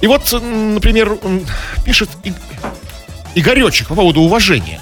[0.00, 1.18] И вот, например,
[1.84, 2.08] пишет
[3.34, 4.80] Игоречек по поводу уважения.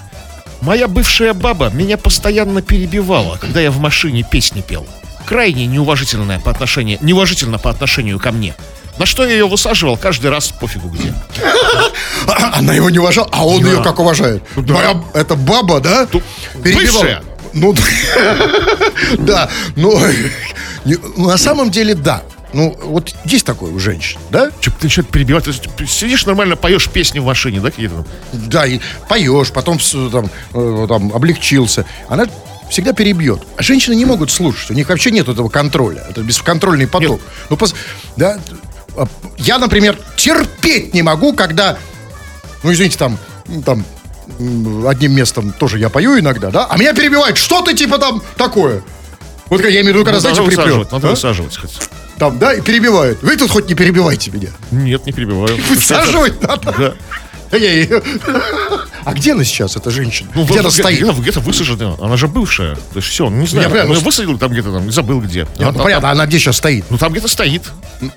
[0.60, 4.86] Моя бывшая баба меня постоянно перебивала, когда я в машине песни пел.
[5.26, 8.54] Крайне неуважительное по отношению, неуважительно по отношению ко мне.
[8.98, 11.14] На что я ее высаживал каждый раз пофигу где.
[12.54, 14.42] Она его не уважала, а он ее как уважает.
[14.56, 16.06] Моя, это баба, да?
[16.64, 17.02] Перебивал.
[17.02, 17.22] бывшая.
[17.54, 17.74] Ну,
[19.18, 19.96] да, ну,
[20.84, 22.22] не- ну, на самом деле, да.
[22.52, 24.50] Ну, вот есть такое у женщин, да?
[24.60, 25.44] Че, ты что-то перебивать?
[25.44, 27.96] То есть ты сидишь нормально, поешь песни в машине, да, какие-то?
[27.96, 28.06] там?
[28.32, 29.78] Да, и поешь, потом
[30.10, 31.84] там, э, там облегчился.
[32.08, 32.26] Она
[32.70, 33.42] всегда перебьет.
[33.56, 34.70] А женщины не могут слушать.
[34.70, 36.04] У них вообще нет этого контроля.
[36.08, 37.20] Это бесконтрольный поток.
[37.50, 37.74] Ну, пос-
[38.16, 38.38] да,
[38.96, 39.06] а,
[39.38, 41.78] я, например, терпеть не могу, когда,
[42.62, 43.18] ну, извините, там,
[43.64, 43.84] там,
[44.86, 48.82] одним местом тоже я пою иногда, да, а меня перебивают, что ты типа там такое?
[49.46, 50.92] Вот как я имею в виду, когда, знаете, надо приплет.
[50.92, 51.10] надо а?
[51.10, 51.56] высаживать.
[51.56, 51.78] хоть.
[52.18, 53.22] Там, да, и перебивают.
[53.22, 54.48] Вы тут хоть не перебивайте меня.
[54.70, 55.56] Нет, не перебиваю.
[55.68, 56.74] Высаживать надо.
[56.78, 56.94] Да.
[59.04, 60.28] А где она сейчас, эта женщина?
[60.34, 60.98] Ну, где она где- стоит?
[61.00, 61.94] Где-то, где-то высажена.
[62.00, 62.74] Она же бывшая.
[62.74, 63.64] То есть все, не знаю.
[63.64, 65.40] Я понимаю, ну, ну, высадил там где-то там, забыл где.
[65.40, 66.84] Нет, Она ну, там- понятно, она где сейчас стоит?
[66.90, 67.62] Ну там где-то стоит.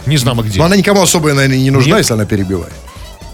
[0.05, 0.59] Не знамо где.
[0.59, 1.99] Но она никому особо, наверное, не нужна, Нет.
[1.99, 2.73] если она перебивает.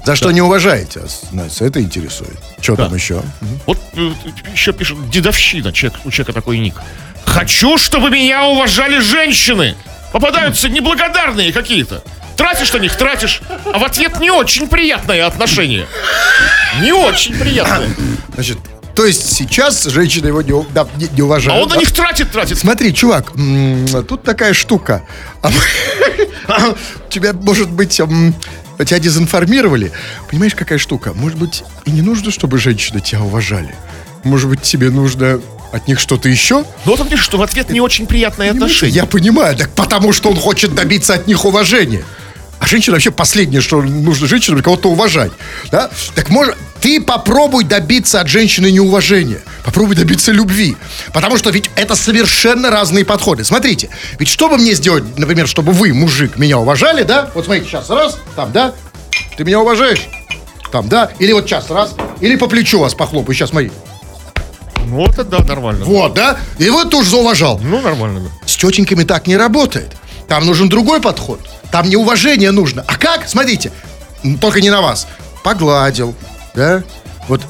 [0.05, 1.01] За что не уважаете
[1.31, 1.61] нас?
[1.61, 2.37] Это интересует.
[2.61, 3.21] Что там еще?
[3.65, 4.11] Вот э,
[4.53, 6.75] еще пишет дедовщина, человек, у человека такой ник.
[7.25, 9.75] Хочу, чтобы меня уважали женщины.
[10.11, 12.03] Попадаются неблагодарные какие-то.
[12.35, 15.87] Тратишь на них, тратишь, а в ответ не очень приятное отношение.
[16.81, 17.89] Не очень приятное.
[18.35, 18.59] Значит,
[18.95, 21.63] то есть сейчас женщина его не, да, не- не А уважает.
[21.63, 22.57] он на них тратит, тратит.
[22.59, 23.31] Смотри, чувак,
[24.07, 25.03] тут такая штука.
[25.41, 26.75] А мы-
[27.09, 29.91] Тебя, может быть, тебя дезинформировали.
[30.29, 31.13] Понимаешь, какая штука?
[31.13, 33.75] Может быть, и не нужно, чтобы женщины тебя уважали.
[34.23, 36.65] Может быть, тебе нужно от них что-то еще?
[36.85, 38.95] Вот он пишет, что в ответ не очень приятное отношение.
[38.95, 42.03] Я понимаю, так потому что он хочет добиться от них уважения.
[42.59, 45.31] А женщина вообще последнее, что нужно женщинам, кого-то уважать.
[45.71, 45.91] Да?
[46.15, 49.41] Так может, ты попробуй добиться от женщины неуважения.
[49.63, 50.75] Попробуй добиться любви.
[51.13, 53.43] Потому что ведь это совершенно разные подходы.
[53.43, 57.29] Смотрите, ведь чтобы мне сделать, например, чтобы вы, мужик, меня уважали, да?
[57.35, 58.73] Вот смотрите, сейчас раз, там, да?
[59.37, 60.07] Ты меня уважаешь?
[60.71, 61.11] Там, да?
[61.19, 63.35] Или вот сейчас раз, или по плечу вас похлопаю.
[63.35, 63.71] Сейчас, смотри.
[64.87, 65.85] Ну, это да, нормально.
[65.85, 66.37] Вот, да?
[66.57, 67.59] И вот тоже зауважал.
[67.59, 68.29] Ну, нормально, да.
[68.47, 69.95] С тетеньками так не работает.
[70.27, 71.39] Там нужен другой подход.
[71.71, 72.83] Там не уважение нужно.
[72.87, 73.27] А как?
[73.27, 73.71] Смотрите,
[74.39, 75.07] только не на вас.
[75.43, 76.15] Погладил,
[76.55, 76.83] да?
[77.27, 77.41] Вот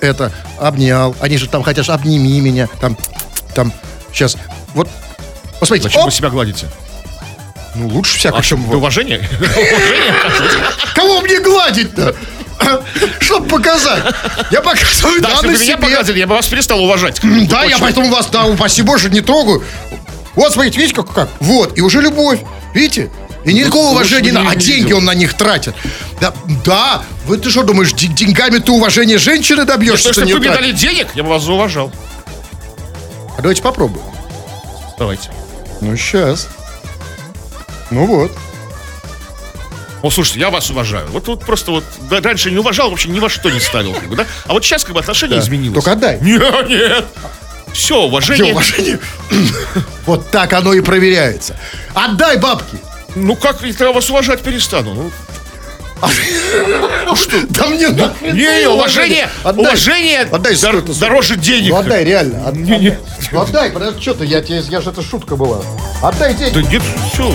[0.00, 1.14] это, обнял.
[1.20, 2.68] Они же там хотят, обними меня.
[2.80, 2.96] Там,
[3.54, 3.72] там,
[4.12, 4.36] сейчас.
[4.74, 4.88] Вот,
[5.60, 5.88] посмотрите.
[5.88, 6.66] Зачем оп, вы себя гладите?
[7.74, 9.18] Ну, лучше всяко, А чем уважение?
[9.40, 10.14] Уважение.
[10.94, 12.14] Кого мне гладить-то?
[13.20, 14.04] Чтобы показать.
[14.50, 15.76] Я показываю Да, да, если на бы меня себе.
[15.76, 17.20] погладили, я бы вас перестал уважать.
[17.48, 19.62] Да, я поэтому вас, да, упаси боже, не трогаю.
[20.34, 21.28] Вот, смотрите, видите, как, как?
[21.40, 22.40] Вот, и уже любовь.
[22.74, 23.10] Видите?
[23.44, 25.74] И никакого лучше уважения, не а деньги он на них тратит.
[26.20, 26.32] Да,
[26.64, 30.08] да, вы ты что думаешь, де- деньгами ты уважение женщины добьешься?
[30.08, 31.92] Если бы вы мне дали денег, я бы вас зауважал.
[33.36, 34.04] А давайте попробуем.
[34.98, 35.30] Давайте.
[35.80, 36.48] Ну, сейчас.
[37.90, 38.32] Ну вот.
[40.04, 41.06] О, слушайте, я вас уважаю.
[41.08, 44.06] Вот, вот просто вот да, раньше не уважал, вообще ни во что не ставил, как
[44.06, 44.26] бы, да?
[44.46, 45.82] А вот сейчас как бы отношение изменилось.
[45.82, 46.18] Только отдай.
[46.20, 47.06] Нет, нет.
[47.72, 48.52] Все, уважение.
[48.52, 48.98] уважение?
[50.04, 51.56] Вот так оно и проверяется.
[51.94, 52.76] Отдай бабки.
[53.14, 54.92] Ну как я вас уважать перестану?
[54.92, 55.10] Ну,
[57.48, 59.64] Да мне нахрена не, уважение, Отдай.
[59.64, 61.70] уважение Отдай дор- дороже денег.
[61.70, 62.46] Ну отдай, реально.
[62.48, 62.98] От- Не, не.
[63.32, 65.62] Ну отдай, подожди, что ты, я тебе, я же это шутка была.
[66.02, 66.54] Отдай деньги.
[66.54, 66.82] Да нет,
[67.14, 67.34] все.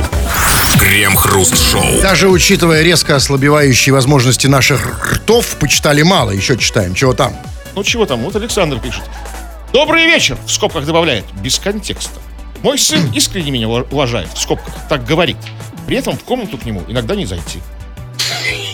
[0.80, 2.02] Крем-хруст-шоу.
[2.02, 6.32] Даже учитывая резко ослабевающие возможности наших ртов, почитали мало.
[6.32, 6.96] Еще читаем.
[6.96, 7.36] Чего там?
[7.76, 9.04] Ну чего там, вот Александр пишет.
[9.74, 12.20] Добрый вечер, в скобках добавляет, без контекста.
[12.64, 15.38] Мой сын искренне меня ува- уважает, в скобках, так говорит.
[15.86, 17.60] При этом в комнату к нему иногда не зайти.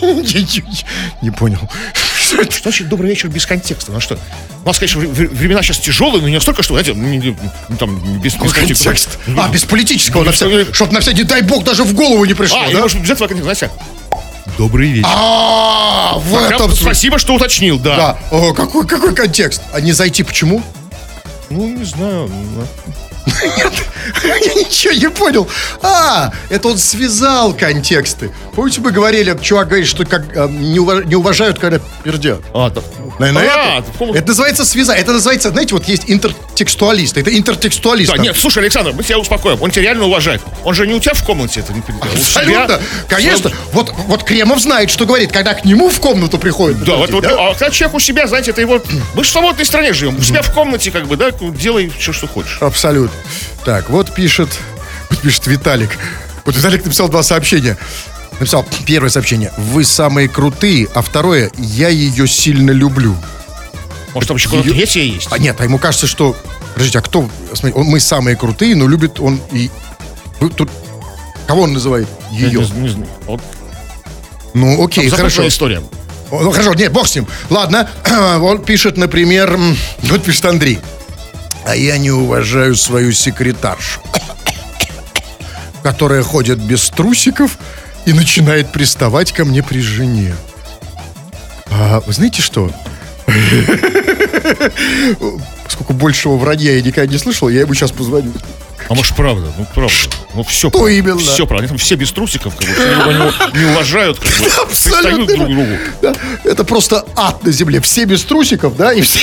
[0.00, 1.60] Не понял.
[2.26, 3.92] Что значит добрый вечер без контекста?
[3.92, 4.18] Ну что?
[4.64, 7.36] У нас, конечно, вре- вре- времена сейчас тяжелые, но не настолько, что, знаете, не- не-
[7.68, 8.84] ну, там, без, без контекста.
[8.84, 9.18] Контекст.
[9.36, 10.20] А, без политического.
[10.24, 12.80] Ну, на вся- Чтоб на всякий, дай бог, даже в голову не пришло, А, да?
[12.80, 13.70] может, без этого знаете?
[14.58, 15.08] Добрый вечер.
[15.12, 17.96] А, в этом спасибо, что уточнил, да.
[17.96, 18.18] Да.
[18.36, 19.62] О, какой, какой контекст?
[19.72, 20.62] А не зайти почему?
[21.50, 22.28] Ну, не знаю.
[23.26, 23.32] Ну,
[24.28, 25.48] Я ничего не понял.
[25.82, 28.30] А, это он связал контексты.
[28.54, 32.40] Помните, мы говорили, чувак говорит, что как э, не, уваж- не уважают, когда пердят.
[32.54, 32.80] А, да.
[33.18, 34.16] Наверное, А, это, помнишь?
[34.16, 34.98] это называется связать.
[35.00, 37.16] Это называется, знаете, вот есть интертекстуалист.
[37.16, 38.10] Это интертекстуалист.
[38.10, 38.24] Да, там.
[38.24, 39.60] нет, слушай, Александр, мы тебя успокоим.
[39.62, 40.40] Он тебя реально уважает.
[40.64, 42.08] Он же не у тебя в комнате это не передал.
[42.08, 42.64] У Абсолютно.
[42.76, 42.80] себя.
[43.08, 43.50] Конечно.
[43.72, 46.84] Вот, вот Кремов знает, что говорит, когда к нему в комнату приходит.
[46.84, 48.80] Да, вот, подожди, вот, а когда человек у себя, знаете, это его...
[49.14, 50.16] Мы же в свободной стране живем.
[50.16, 52.58] У себя в комнате, как бы, да, делай все, что хочешь.
[52.60, 53.15] Абсолютно.
[53.64, 54.48] Так, вот пишет,
[55.22, 55.90] пишет Виталик.
[56.44, 57.76] Вот Виталик написал два сообщения.
[58.38, 59.52] Написал первое сообщение.
[59.56, 63.16] Вы самые крутые, а второе, я ее сильно люблю.
[64.14, 65.28] Может, там еще Её- третье есть?
[65.30, 66.36] А нет, а ему кажется, что...
[66.74, 67.28] Подождите, а кто...
[67.54, 69.70] Смотри, он- мы самые крутые, но любит он и...
[70.40, 70.70] Вы тут...
[71.46, 72.08] Кого он называет?
[72.30, 72.60] Ее.
[72.60, 73.08] не- не знаю.
[73.26, 73.40] Вот
[74.54, 75.46] Ну, окей, там хорошо.
[75.48, 75.82] история.
[76.30, 77.26] Ну, хорошо, нет, бог с ним.
[77.50, 77.88] Ладно,
[78.42, 79.58] он пишет, например,
[80.02, 80.78] вот пишет Андрей.
[81.66, 84.00] А я не уважаю свою секретаршу,
[85.82, 87.58] которая ходит без трусиков
[88.06, 90.36] и начинает приставать ко мне при жене.
[91.70, 92.70] А вы знаете что?
[95.68, 98.32] Сколько большего вранья я никогда не слышал, я ему сейчас позвоню.
[98.88, 99.52] А может, правда?
[99.58, 99.94] Ну, правда.
[100.34, 101.18] Ну, все Что именно?
[101.18, 101.62] Все правда.
[101.62, 105.78] Они там все без трусиков, как бы, друга не, уважают, как бы, пристают друг другу.
[106.02, 107.80] Да, это просто ад на земле.
[107.80, 109.18] Все без трусиков, да, и все...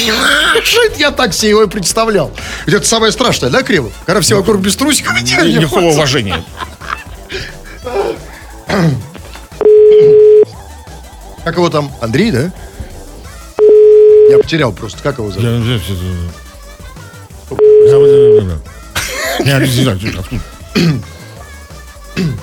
[0.97, 2.32] Я так себе его и представлял.
[2.65, 3.93] Ведь Это самое страшное, да, Кремов?
[4.06, 5.21] Когда все вокруг без трусиков.
[5.21, 6.43] Никакого уважения.
[11.43, 11.91] Как его там?
[12.02, 12.52] Андрей, да?
[14.30, 15.02] Я потерял просто.
[15.04, 15.45] Как его зовут?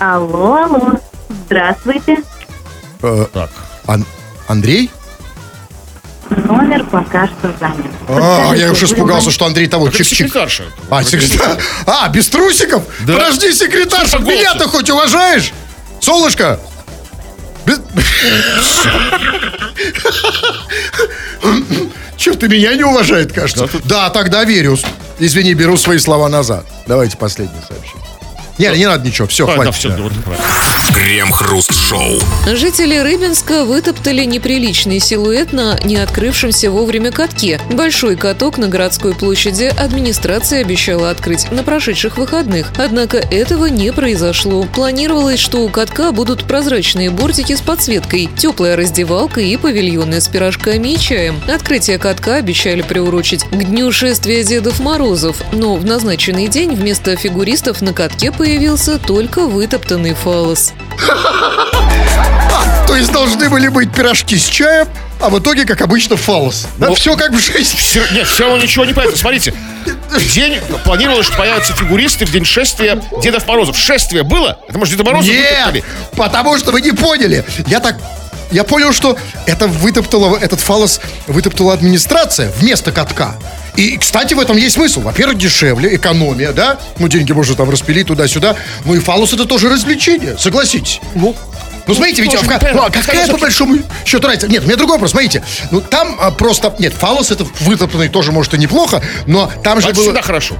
[0.01, 1.01] Алло, алло.
[1.47, 2.17] Здравствуйте.
[3.03, 3.51] Э, Так.
[3.87, 4.05] Ан-
[4.49, 4.91] Андрей?
[6.31, 7.87] Номер пока что занят.
[8.09, 9.89] А, я уж Подскажите, испугался, что Андрей того.
[9.89, 10.05] Чик-чик.
[10.05, 10.65] секретарша.
[10.91, 11.59] А, секретарь.
[11.87, 12.85] А, без трусиков?
[13.01, 15.53] Подожди, секретарша, меня-то хоть уважаешь?
[16.01, 16.61] Солнышко?
[22.21, 23.69] Без- Че, ты меня не уважает, кажется?
[23.85, 24.77] Да, тогда верю.
[25.19, 26.67] Извини, беру свои слова назад.
[26.87, 28.01] Давайте последнее сообщение.
[28.61, 29.75] Не, не надо ничего, все, А, хватит.
[29.75, 29.97] все.
[30.95, 32.21] Крем-хруст-шоу.
[32.53, 37.59] Жители Рыбинска вытоптали неприличный силуэт на не открывшемся вовремя катке.
[37.71, 42.71] Большой каток на городской площади администрация обещала открыть на прошедших выходных.
[42.77, 44.65] Однако этого не произошло.
[44.75, 50.89] Планировалось, что у катка будут прозрачные бортики с подсветкой, теплая раздевалка и павильоны с пирожками
[50.89, 51.41] и чаем.
[51.49, 57.81] Открытие катка обещали приурочить к дню шествия Дедов Морозов, но в назначенный день вместо фигуристов
[57.81, 60.73] на катке появился только вытоптанный фалос.
[62.89, 64.89] То есть должны были быть пирожки с чаем,
[65.21, 66.67] а в итоге, как обычно, фалос.
[66.77, 67.79] Да, Ну, все как в жизни.
[67.79, 69.17] Все- нет, все равно ничего не понятно.
[69.17, 69.55] Смотрите,
[70.11, 73.77] в день планировалось, что появятся фигуристы в день шествия Дедов Морозов.
[73.79, 74.59] Шествие было?
[74.69, 75.85] Это может Деда Мороза Нет, вытоптали?
[76.17, 77.45] потому что вы не поняли.
[77.67, 77.97] Я так...
[78.51, 79.17] Я понял, что
[79.47, 83.37] это вытоптала, этот фалос вытоптала администрация вместо катка.
[83.77, 85.03] И, кстати, в этом есть смысл.
[85.03, 86.79] Во-первых, дешевле, экономия, да?
[86.99, 88.57] Ну, деньги можно там распилить туда-сюда.
[88.85, 91.01] Ну и фалос это тоже развлечение, согласитесь.
[91.15, 91.37] Ну,
[91.87, 94.49] ну, смотрите, ведь а ну, а какая по большому счету разница?
[94.49, 95.43] Нет, у меня другой вопрос, смотрите.
[95.71, 96.75] Ну, там а, просто...
[96.79, 100.05] Нет, фалос это вытоптанный тоже, может, и неплохо, но там же Это было...
[100.05, 100.57] всегда хорошо.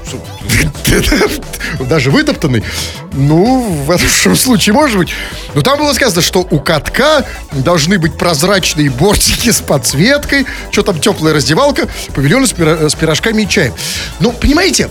[1.81, 2.65] Даже вытоптанный.
[3.13, 5.11] Ну, в этом случае может быть.
[5.55, 11.01] Но там было сказано, что у катка должны быть прозрачные бортики с подсветкой, что там
[11.01, 13.75] теплая раздевалка, павильоны с, пирожками и чаем.
[14.21, 14.89] Ну, понимаете,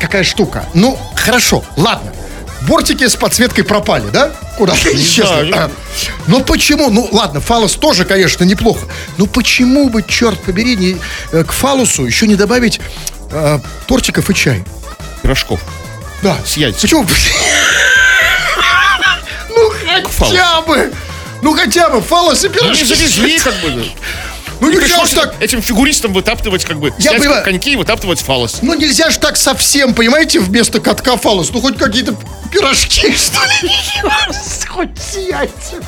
[0.00, 0.64] какая штука?
[0.74, 2.12] Ну, хорошо, ладно.
[2.62, 4.30] Бортики с подсветкой пропали, да?
[4.56, 5.54] Куда-то исчезли.
[6.26, 6.90] Но почему?
[6.90, 8.86] Ну, ладно, фалос тоже, конечно, неплохо.
[9.18, 10.96] Но почему бы, черт побери, не,
[11.32, 12.80] э, к фалусу еще не добавить
[13.30, 14.64] э, тортиков и чай?
[15.22, 15.60] Пирожков.
[16.22, 16.36] Да.
[16.44, 16.80] С яйцами.
[16.82, 17.06] Почему?
[19.48, 19.72] Ну,
[20.18, 20.92] хотя бы.
[21.42, 22.84] Ну, хотя бы фалос и Ну, пирожки.
[22.84, 23.84] завезли, как бы.
[24.60, 25.34] Ну, И нельзя пришлось ж так.
[25.40, 27.44] этим фигуристам вытаптывать, как бы, Я снять понимаю.
[27.44, 28.58] коньки и вытаптывать фалос.
[28.62, 31.50] Ну, нельзя же так совсем, понимаете, вместо катка фалос.
[31.52, 32.14] Ну, хоть какие-то
[32.52, 33.70] пирожки, что ли.
[34.68, 35.84] Хоть с яйцами.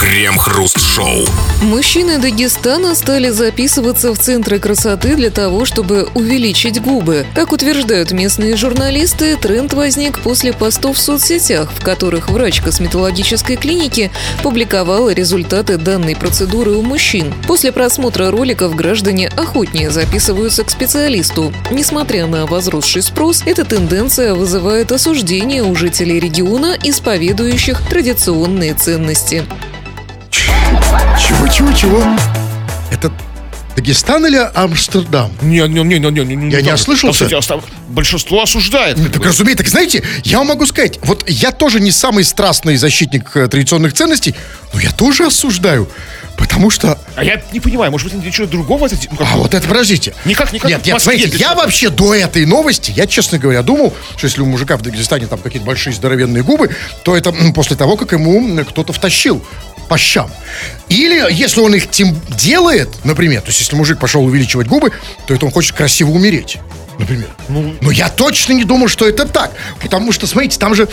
[0.00, 1.26] Крем-хруст-шоу.
[1.62, 7.26] Мужчины Дагестана стали записываться в центры красоты для того, чтобы увеличить губы.
[7.34, 14.10] Как утверждают местные журналисты, тренд возник после постов в соцсетях, в которых врач косметологической клиники
[14.42, 17.32] публиковала результаты данной процедуры у мужчин.
[17.46, 21.52] После просмотра роликов граждане охотнее записываются к специалисту.
[21.70, 29.44] Несмотря на возросший спрос, эта тенденция вызывает осуждение у жителей региона, исповедующих традиционные ценности.
[30.30, 32.02] Чего, чего, чего?
[32.90, 33.12] Это
[33.76, 35.32] Дагестан или Амстердам?
[35.40, 36.74] Не, не, не, не, не, не, Я не так.
[36.74, 37.24] ослышался?
[37.24, 38.98] Кстати, большинство осуждает.
[38.98, 42.76] Ну, так разумеется, так знаете, я вам могу сказать, вот я тоже не самый страстный
[42.76, 44.34] защитник э, традиционных ценностей,
[44.74, 45.88] но я тоже осуждаю,
[46.36, 48.96] потому что А я не понимаю, может быть, чего-то другого это...
[49.10, 50.14] ну, как А вот это, подождите.
[50.24, 53.94] Никак, никак Нет, нет, смотрите, для я вообще до этой новости, я, честно говоря, думал,
[54.16, 56.70] что если у мужика в Дагестане там какие-то большие здоровенные губы,
[57.04, 59.44] то это после того, как ему кто-то втащил
[59.88, 60.30] по щам.
[60.88, 64.92] Или если он их тем делает, например, то есть если мужик пошел увеличивать губы,
[65.26, 66.58] то это он хочет красиво умереть.
[66.98, 67.28] Например.
[67.48, 69.52] Ну, Но я точно не думал, что это так.
[69.80, 70.88] Потому что, смотрите, там же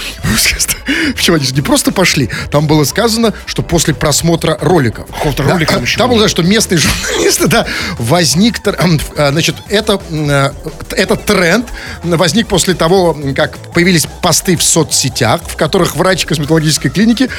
[1.15, 2.29] Причем они же не просто пошли.
[2.51, 5.07] Там было сказано, что после просмотра роликов.
[5.07, 6.27] Какого-то Да, ролика там еще Там было.
[6.29, 7.65] что местные журналисты, да,
[7.97, 10.51] возник, э, значит, это, э,
[10.91, 11.67] этот тренд
[12.03, 17.29] возник после того, как появились посты в соцсетях, в которых врач косметологической клиники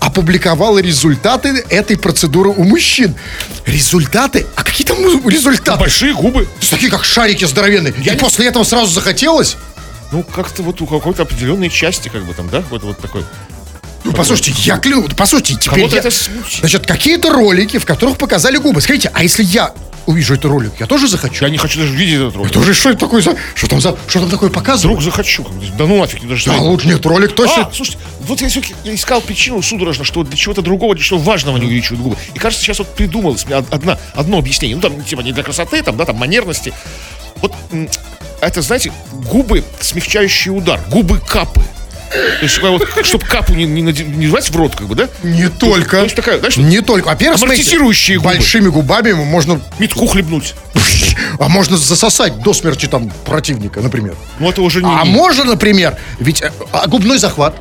[0.00, 3.14] опубликовала результаты этой процедуры у мужчин.
[3.66, 4.46] Результаты?
[4.54, 5.78] А какие там результаты?
[5.80, 6.48] Большие губы.
[6.70, 7.92] Такие, как шарики здоровенные.
[7.92, 9.56] И после этого сразу захотелось?
[10.12, 13.24] Ну, как-то вот у какой-то определенной части, как бы там, да, вот, вот такой.
[14.04, 16.10] Ну, послушайте, я клянусь, послушайте, теперь я- это.
[16.60, 18.80] Значит, какие-то ролики, в которых показали губы.
[18.80, 19.74] Скажите, а если я
[20.06, 21.44] увижу этот ролик, я тоже захочу?
[21.44, 22.52] Я не хочу даже видеть этот ролик.
[22.52, 23.34] Это уже что это такое за...
[23.56, 23.96] Что там за...
[24.06, 25.00] Что там такое показывают?
[25.00, 25.44] Вдруг захочу.
[25.76, 27.62] Да ну нафиг, даже Да, лучше нет, ролик точно...
[27.66, 31.56] А, слушайте, вот я все-таки искал причину судорожно, что для чего-то другого, для чего важного
[31.56, 32.16] не увеличивают губы.
[32.34, 34.76] И кажется, сейчас вот придумалось мне од- одна, одно объяснение.
[34.76, 36.72] Ну, там, типа, не для красоты, там, да, там, манерности.
[37.42, 37.52] Вот
[38.40, 38.92] это, знаете,
[39.30, 41.62] губы, смягчающий удар, губы капы.
[42.10, 45.08] То есть, вот, чтобы капу не, не, не девать в рот, как бы, да?
[45.22, 45.98] Не только.
[45.98, 47.06] то есть такая, знаешь, не только.
[47.06, 48.34] Во-первых, амортизирующие губы.
[48.34, 49.60] большими губами можно...
[49.78, 50.54] Метку хлебнуть.
[51.38, 54.14] А можно засосать до смерти там противника, например.
[54.38, 54.90] Ну, это уже не...
[54.90, 57.56] А можно, например, ведь э, а губной захват.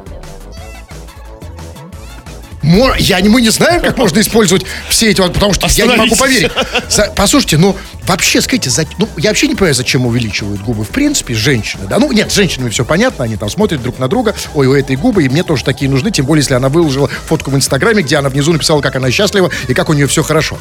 [2.99, 6.51] Я мы не знаем, как можно использовать все эти, потому что я не могу поверить.
[6.89, 7.75] За- послушайте, ну
[8.08, 10.84] вообще, скажите, за- ну, я вообще не понимаю, зачем увеличивают губы.
[10.84, 14.08] В принципе, женщины, да, ну нет, с женщинами все понятно, они там смотрят друг на
[14.08, 17.08] друга, ой, у этой губы, и мне тоже такие нужны, тем более, если она выложила
[17.08, 20.23] фотку в Инстаграме, где она внизу написала, как она счастлива и как у нее все
[20.23, 20.58] хорошо.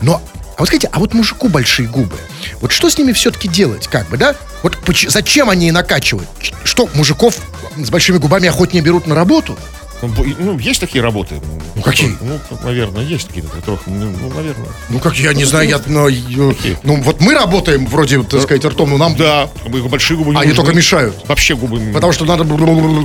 [0.00, 0.22] Но
[0.56, 2.16] а вот скажите, а вот мужику большие губы,
[2.60, 4.34] вот что с ними все-таки делать, как бы, да?
[4.62, 4.76] Вот
[5.08, 6.28] зачем они накачивают?
[6.64, 7.36] Что, мужиков
[7.76, 9.58] с большими губами охотнее берут на работу?
[10.02, 11.40] Ну, ну, есть такие работы.
[11.76, 12.16] Ну, какие?
[12.20, 14.68] Ну, наверное, есть какие-то, которых, ну, ну, наверное.
[14.88, 18.64] Ну, как я не знаю, я, ну, ё- ну, вот мы работаем вроде, так сказать,
[18.64, 21.14] ртом, но нам, Да, бы большие губы не они только мешают.
[21.28, 21.78] Вообще губы...
[21.92, 22.44] Потому что надо,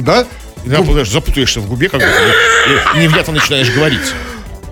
[0.01, 0.25] да?
[0.65, 2.07] Да, знаешь, запутаешься в губе, как бы,
[2.99, 4.13] невнятно начинаешь говорить.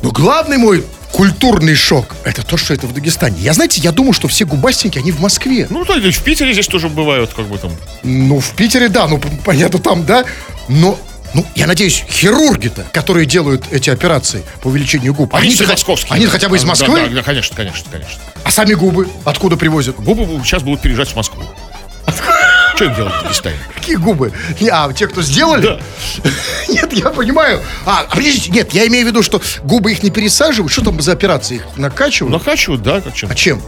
[0.02, 3.38] Но главный мой культурный шок, это то, что это в Дагестане.
[3.40, 5.66] Я, знаете, я думаю, что все губастенькие, они в Москве.
[5.70, 7.72] Ну, то есть в Питере здесь тоже бывают, как бы там.
[8.04, 10.26] Ну, в Питере, да, ну, понятно, там, да.
[10.68, 11.00] Но,
[11.36, 16.15] ну, я надеюсь, хирурги-то, которые делают эти операции по увеличению губ, Они хо- московские.
[16.15, 18.19] они хотя бы из Да, Москвы, Да, да, конечно, конечно, конечно.
[18.43, 19.98] а сами губы откуда привозят?
[19.98, 21.43] Губы сейчас будут переезжать в Москву.
[22.76, 23.56] Что им делать в Дагестане?
[23.74, 24.34] Какие губы?
[24.71, 25.62] А, те, кто сделали?
[25.62, 25.80] Да.
[26.69, 27.62] Нет, я понимаю.
[27.86, 30.71] А, а, подождите, нет, я имею в виду, что губы их не пересаживают.
[30.74, 31.56] Что там за операции?
[31.58, 32.34] Их накачивают?
[32.34, 33.30] Накачивают, да, как чем?
[33.32, 33.62] А чем?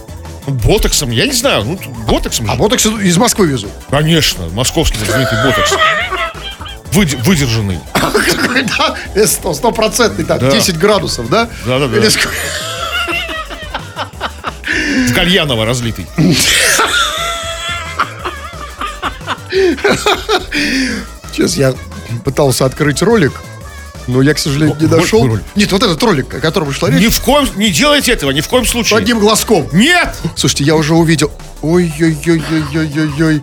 [0.45, 2.59] Ботоксом, я не знаю, ну, ботоксом А же.
[2.59, 3.71] ботокс из Москвы везут.
[3.89, 5.73] Конечно, московский знаменитый ботокс.
[6.91, 7.79] Выд- выдержанный.
[8.77, 8.95] Да?
[9.13, 10.39] Э, Сто, стопроцентный, Да.
[10.39, 11.47] 10 градусов, да?
[11.65, 11.97] Да-да-да.
[11.97, 12.29] Или сколько?
[15.09, 16.07] В кальяново разлитый.
[21.31, 21.73] Сейчас я
[22.25, 23.33] пытался открыть ролик,
[24.07, 25.39] но я, к сожалению, не дошел.
[25.55, 28.41] Нет, вот этот ролик, о котором шла речь, Ни в коем, не делайте этого, ни
[28.41, 28.97] в коем случае.
[28.97, 29.67] одним глазком.
[29.71, 30.15] Нет!
[30.35, 31.31] Слушайте, я уже увидел.
[31.61, 33.41] Ой-ой-ой-ой-ой-ой.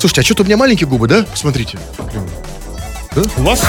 [0.00, 1.26] Слушайте, а что-то у меня маленькие губы, да?
[1.30, 1.78] Посмотрите.
[3.16, 3.60] У вас?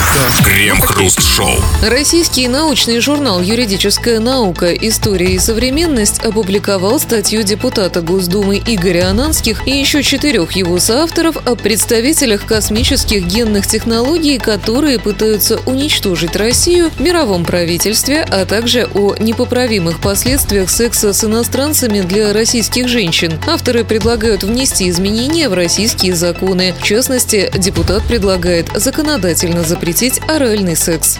[0.46, 1.50] Крем-хруст-шоу.
[1.82, 4.72] Российский научный журнал «Юридическая наука.
[4.72, 11.56] История и современность» опубликовал статью депутата Госдумы Игоря Ананских и еще четырех его соавторов о
[11.56, 20.02] представителях космических генных технологий, которые пытаются уничтожить Россию в мировом правительстве, а также о непоправимых
[20.02, 23.40] последствиях секса с иностранцами для российских женщин.
[23.48, 26.76] Авторы предлагают внести изменения в российские законы.
[26.80, 28.70] В частности, депутат предлагает
[29.36, 31.18] законодательно запретить оральный секс.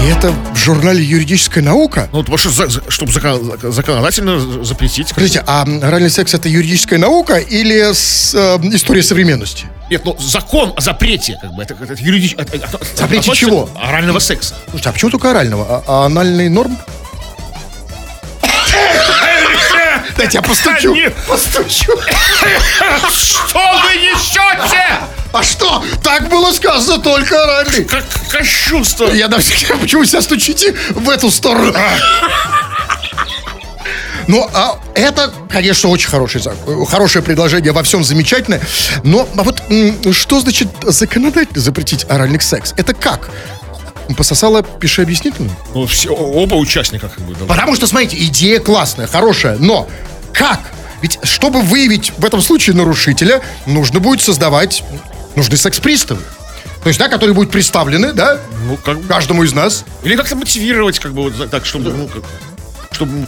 [0.00, 2.08] И это в журнале «Юридическая наука»?
[2.12, 5.08] Ну, потому что, за- чтобы закон- законодательно запретить.
[5.08, 9.66] Скажите, а оральный секс это юридическая наука или с, э, история современности?
[9.90, 13.68] Нет, ну закон о запрете, как бы, это, это юридич- это- это- Запрете чего?
[13.76, 14.54] Орального секса.
[14.70, 15.66] Слушайте, а почему только орального?
[15.68, 16.78] А, а анальный норм?
[20.20, 20.92] Дайте я постучу.
[20.92, 21.92] Они- Постучу.
[23.08, 25.00] Что вы несете?
[25.32, 25.82] А что?
[26.02, 27.84] Так было сказано только оральный.
[27.84, 29.06] Как кощунство.
[29.12, 31.74] Я на всякий- Почему себя стучите в эту сторону?
[34.28, 36.42] Ну, а это, конечно, очень хороший,
[36.86, 38.60] хорошее предложение, во всем замечательное.
[39.02, 39.62] Но а вот
[40.12, 42.74] что значит законодательно запретить оральный секс?
[42.76, 43.30] Это как?
[44.14, 45.54] Пососала, пиши объяснительную?
[45.74, 47.34] Ну, все, оба участника, как бы.
[47.34, 47.44] да.
[47.46, 49.88] Потому что, смотрите, идея классная, хорошая, но
[50.32, 50.60] как?
[51.02, 54.82] Ведь чтобы выявить в этом случае нарушителя, нужно будет создавать,
[55.36, 56.20] нужны секс-приставы.
[56.82, 59.84] То есть, да, которые будут представлены, да, Ну, как каждому из нас.
[60.02, 62.24] Или как-то мотивировать, как бы, вот так, чтобы, ну, как-
[62.92, 63.26] чтобы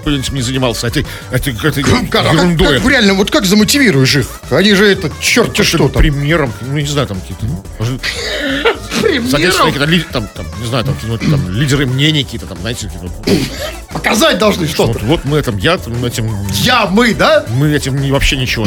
[0.00, 2.78] м, кто-нибудь не занимался этой, этой, этой Как, а как- ерундой.
[2.80, 4.26] как реально, вот как замотивируешь их?
[4.50, 6.02] Они же это, черт Как-то что там.
[6.02, 7.44] примером, ну, не знаю, там какие-то,
[7.78, 8.00] может,
[9.30, 13.44] соответственно, какие-то, там, там, не знаю, там, какие-то, там, лидеры мнений какие-то, там, знаете, какие-то,
[13.92, 14.92] Показать должны что-то.
[15.00, 16.30] вот, вот мы там, я там, этим,
[16.62, 17.44] Я, мы, да?
[17.50, 18.66] мы этим вообще ничего.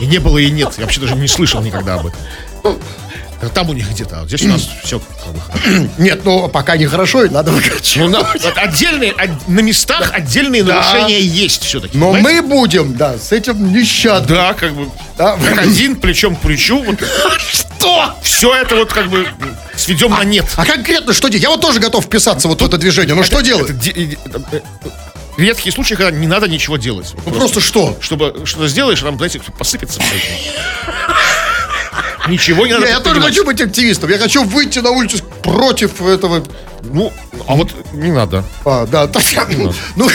[0.00, 0.72] И не было, и нет.
[0.78, 2.20] Я вообще даже не слышал никогда об этом.
[3.42, 5.88] Это Там у них где-то, а здесь у нас все хорошо.
[5.98, 8.10] Нет, ну пока нехорошо, и надо выкачивать.
[8.10, 8.22] Ну,
[8.56, 10.74] отдельные, от- на местах отдельные Да.
[10.74, 11.96] нарушения есть все-таки.
[11.96, 14.26] Но мы будем, да, с этим нещадно.
[14.36, 15.36] Да, как бы, Да.
[15.36, 16.82] как один плечом к плечу.
[16.82, 17.00] Вот,
[17.38, 18.14] Что?
[18.22, 19.26] все это вот как бы
[19.74, 20.44] сведем на нет.
[20.56, 21.42] А конкретно что делать?
[21.42, 23.14] Я вот тоже готов вписаться вот в это движение.
[23.14, 23.78] Ну что Это делать?
[23.78, 24.18] де- и-
[24.52, 24.60] э,
[25.38, 27.14] Редкие случаи, когда не надо ничего делать.
[27.24, 27.96] Ну просто что?
[28.02, 29.98] Чтобы что-то сделаешь, там, знаете, посыпется.
[30.02, 30.92] это.
[32.30, 34.10] Ничего не надо Я, я тоже хочу быть активистом.
[34.10, 36.44] Я хочу выйти на улицу против этого.
[36.82, 37.12] Ну,
[37.46, 38.44] а вот не надо.
[38.64, 39.24] А, да, так,
[39.96, 40.10] ну,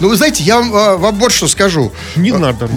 [0.00, 1.92] ну, вы знаете, я вам, а, вам вот что скажу.
[2.16, 2.68] Не надо.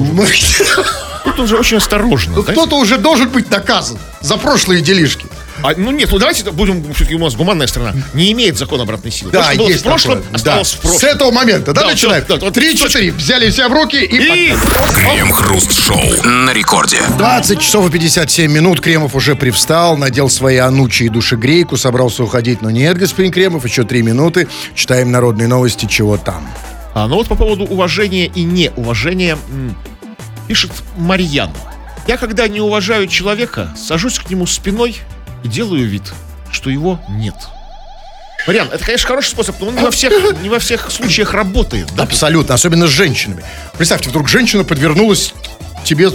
[1.23, 2.33] Тут он же очень осторожно.
[2.35, 5.25] Ну, кто-то уже должен быть наказан за прошлые делишки.
[5.63, 9.11] А, ну нет, ну давайте будем, все-таки у нас гуманная страна, не имеет закон обратной
[9.11, 9.31] силы.
[9.31, 10.35] То, Да, что было есть в прошлом, такое.
[10.35, 10.77] осталось Да.
[10.77, 10.99] в прошлом.
[10.99, 12.25] С этого момента, да, Да, начинаем?
[12.27, 13.11] да, вот Три-четыре.
[13.13, 14.17] Взяли себя в руки и...
[14.49, 14.53] И
[14.93, 17.01] Крем-хруст-шоу на рекорде.
[17.17, 18.81] 20 часов и 57 минут.
[18.81, 23.83] Кремов уже привстал, надел свои анучи и душегрейку, собрался уходить, но нет, господин Кремов, еще
[23.83, 24.47] три минуты.
[24.75, 26.47] Читаем народные новости, чего там.
[26.93, 29.75] А, ну вот по поводу уважения и неуважения м,
[30.47, 31.51] пишет Марьян.
[32.07, 34.97] Я, когда не уважаю человека, сажусь к нему спиной
[35.43, 36.03] и делаю вид,
[36.51, 37.35] что его нет.
[38.45, 41.87] Марьян, это, конечно, хороший способ, но он не во всех, не во всех случаях работает.
[41.95, 42.03] Да?
[42.03, 43.43] Абсолютно, особенно с женщинами.
[43.77, 45.33] Представьте, вдруг женщина подвернулась
[45.85, 46.09] тебе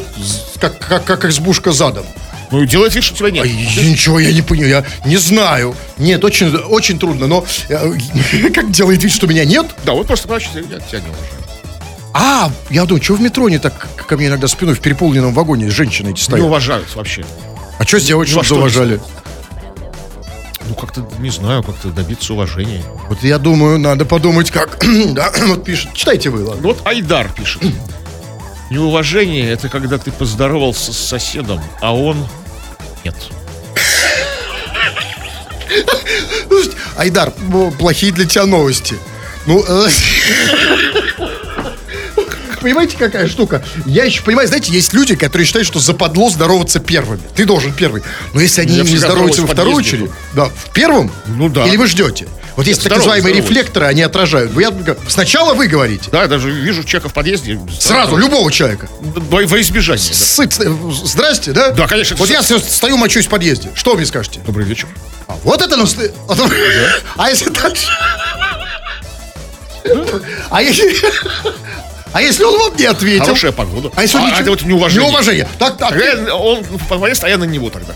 [0.61, 2.05] как, как, как избушка задом.
[2.51, 3.45] Ну делает вид, что тебя нет.
[3.45, 5.75] Ай, ничего я не понял, я не знаю.
[5.99, 7.93] Нет, очень, очень трудно, но э,
[8.55, 9.67] как делает вид, что меня нет?
[9.85, 11.39] Да, вот просто значит, я тебя не уважаю.
[12.15, 15.71] А, я думаю, что в метро не так ко мне иногда спиной в переполненном вагоне
[15.71, 16.45] женщины эти Не стоят?
[16.47, 17.25] уважают вообще.
[17.79, 19.01] А что сделать, чтобы что не зауважали?
[20.69, 22.83] Ну, как-то, не знаю, как-то добиться уважения.
[23.09, 24.85] Вот я думаю, надо подумать, как.
[25.15, 25.95] да, вот пишет.
[25.95, 26.63] Читайте вы, ладно.
[26.63, 27.63] Вот Айдар пишет.
[28.71, 32.27] Неуважение— это когда ты поздоровался с соседом, а он...
[33.03, 33.17] Нет.
[36.97, 38.97] Айдар, ну, плохие для тебя новости.
[39.47, 39.89] Ну, э,
[42.61, 43.65] понимаете, какая штука?
[43.87, 47.21] Я еще понимаю, знаете, есть люди, которые считают, что западло здороваться первыми.
[47.35, 48.03] Ты должен первый.
[48.35, 49.97] Но если они Я не здороваются во здороваюсь в вторую подъезде.
[49.97, 51.11] очередь, да, в первом?
[51.27, 51.67] Ну да.
[51.67, 52.27] Или вы ждете?
[52.57, 54.51] Вот есть так называемые рефлекторы, они отражают.
[54.59, 54.73] Я-
[55.07, 56.11] сначала вы говорите.
[56.11, 57.61] Да, я даже вижу человека в подъезде.
[57.79, 58.89] Сразу, любого человека.
[59.01, 60.09] Во, во избежание.
[60.09, 60.15] да.
[60.15, 60.69] Сыт, э,
[61.05, 61.71] здрасте, да?
[61.71, 63.71] Да, конечно, Вот я стою, мочусь в подъезде.
[63.77, 64.41] Что вы мне скажете?
[64.45, 64.89] Добрый вечер.
[65.29, 66.51] А вот это настоя- вот-
[67.17, 67.87] А если дальше?
[70.51, 70.95] А если...
[72.13, 73.25] А если он вам не ответил?
[73.25, 73.91] Хорошая погода.
[73.95, 75.09] А если он а, ничего- это вот неуважение.
[75.09, 75.49] Неуважение.
[75.59, 75.91] Так, так.
[75.91, 77.95] Тогда он поезд, а я на него тогда.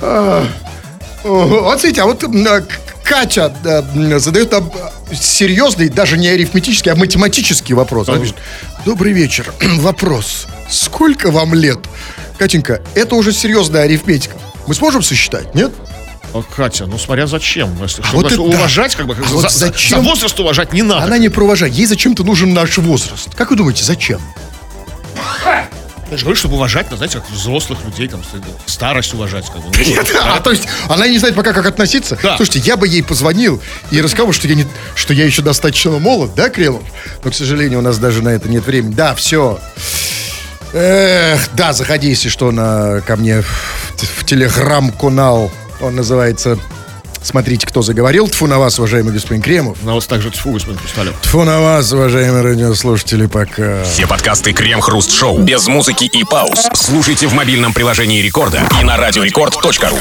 [0.00, 0.44] О,
[1.24, 2.62] Вот смотрите, а вот а,
[3.02, 3.52] Катя
[4.18, 4.70] задает нам
[5.10, 8.08] э, серьезный, даже не арифметический, а математический вопрос.
[8.08, 8.36] Она пишет,
[8.84, 9.52] Добрый вечер.
[9.78, 10.46] Вопрос.
[10.70, 11.78] Сколько вам лет?
[12.38, 14.36] Катенька, это уже серьезная арифметика.
[14.66, 15.72] Мы сможем сосчитать, нет?
[16.34, 17.70] А, Катя, ну смотря зачем.
[17.82, 20.02] Если, вот чтобы это уважать, как бы, А за, вот за- зачем?
[20.02, 21.04] за возраст уважать не надо.
[21.04, 21.72] Она не провожает.
[21.74, 23.34] Ей зачем-то нужен наш возраст.
[23.34, 24.20] Как вы думаете, зачем?
[26.10, 28.22] Я же говорю, чтобы уважать, ну, знаете, как взрослых людей, там,
[28.64, 29.44] старость уважать.
[29.46, 29.70] Как бы.
[29.84, 32.18] Ну, А то есть она не знает пока, как относиться?
[32.22, 32.36] Да.
[32.36, 33.60] Слушайте, я бы ей позвонил
[33.90, 36.82] и рассказал, что я, не, что я еще достаточно молод, да, Кремов?
[37.22, 38.94] Но, к сожалению, у нас даже на это нет времени.
[38.94, 39.60] Да, все.
[40.72, 43.46] Эх, да, заходи, если что, на, ко мне в,
[44.20, 45.50] в телеграм-канал.
[45.80, 46.58] Он называется
[47.22, 48.28] «Смотрите, кто заговорил».
[48.28, 49.82] Тфу на вас, уважаемый господин Кремов.
[49.82, 51.14] На вас также тьфу, господин Хрусталев.
[51.20, 53.82] Тфу на вас, уважаемые радиослушатели, пока.
[53.84, 56.68] Все подкасты Крем-хруст-шоу без музыки и пауз.
[56.74, 59.98] Слушайте в мобильном приложении Рекорда и на радиорекорд.ру.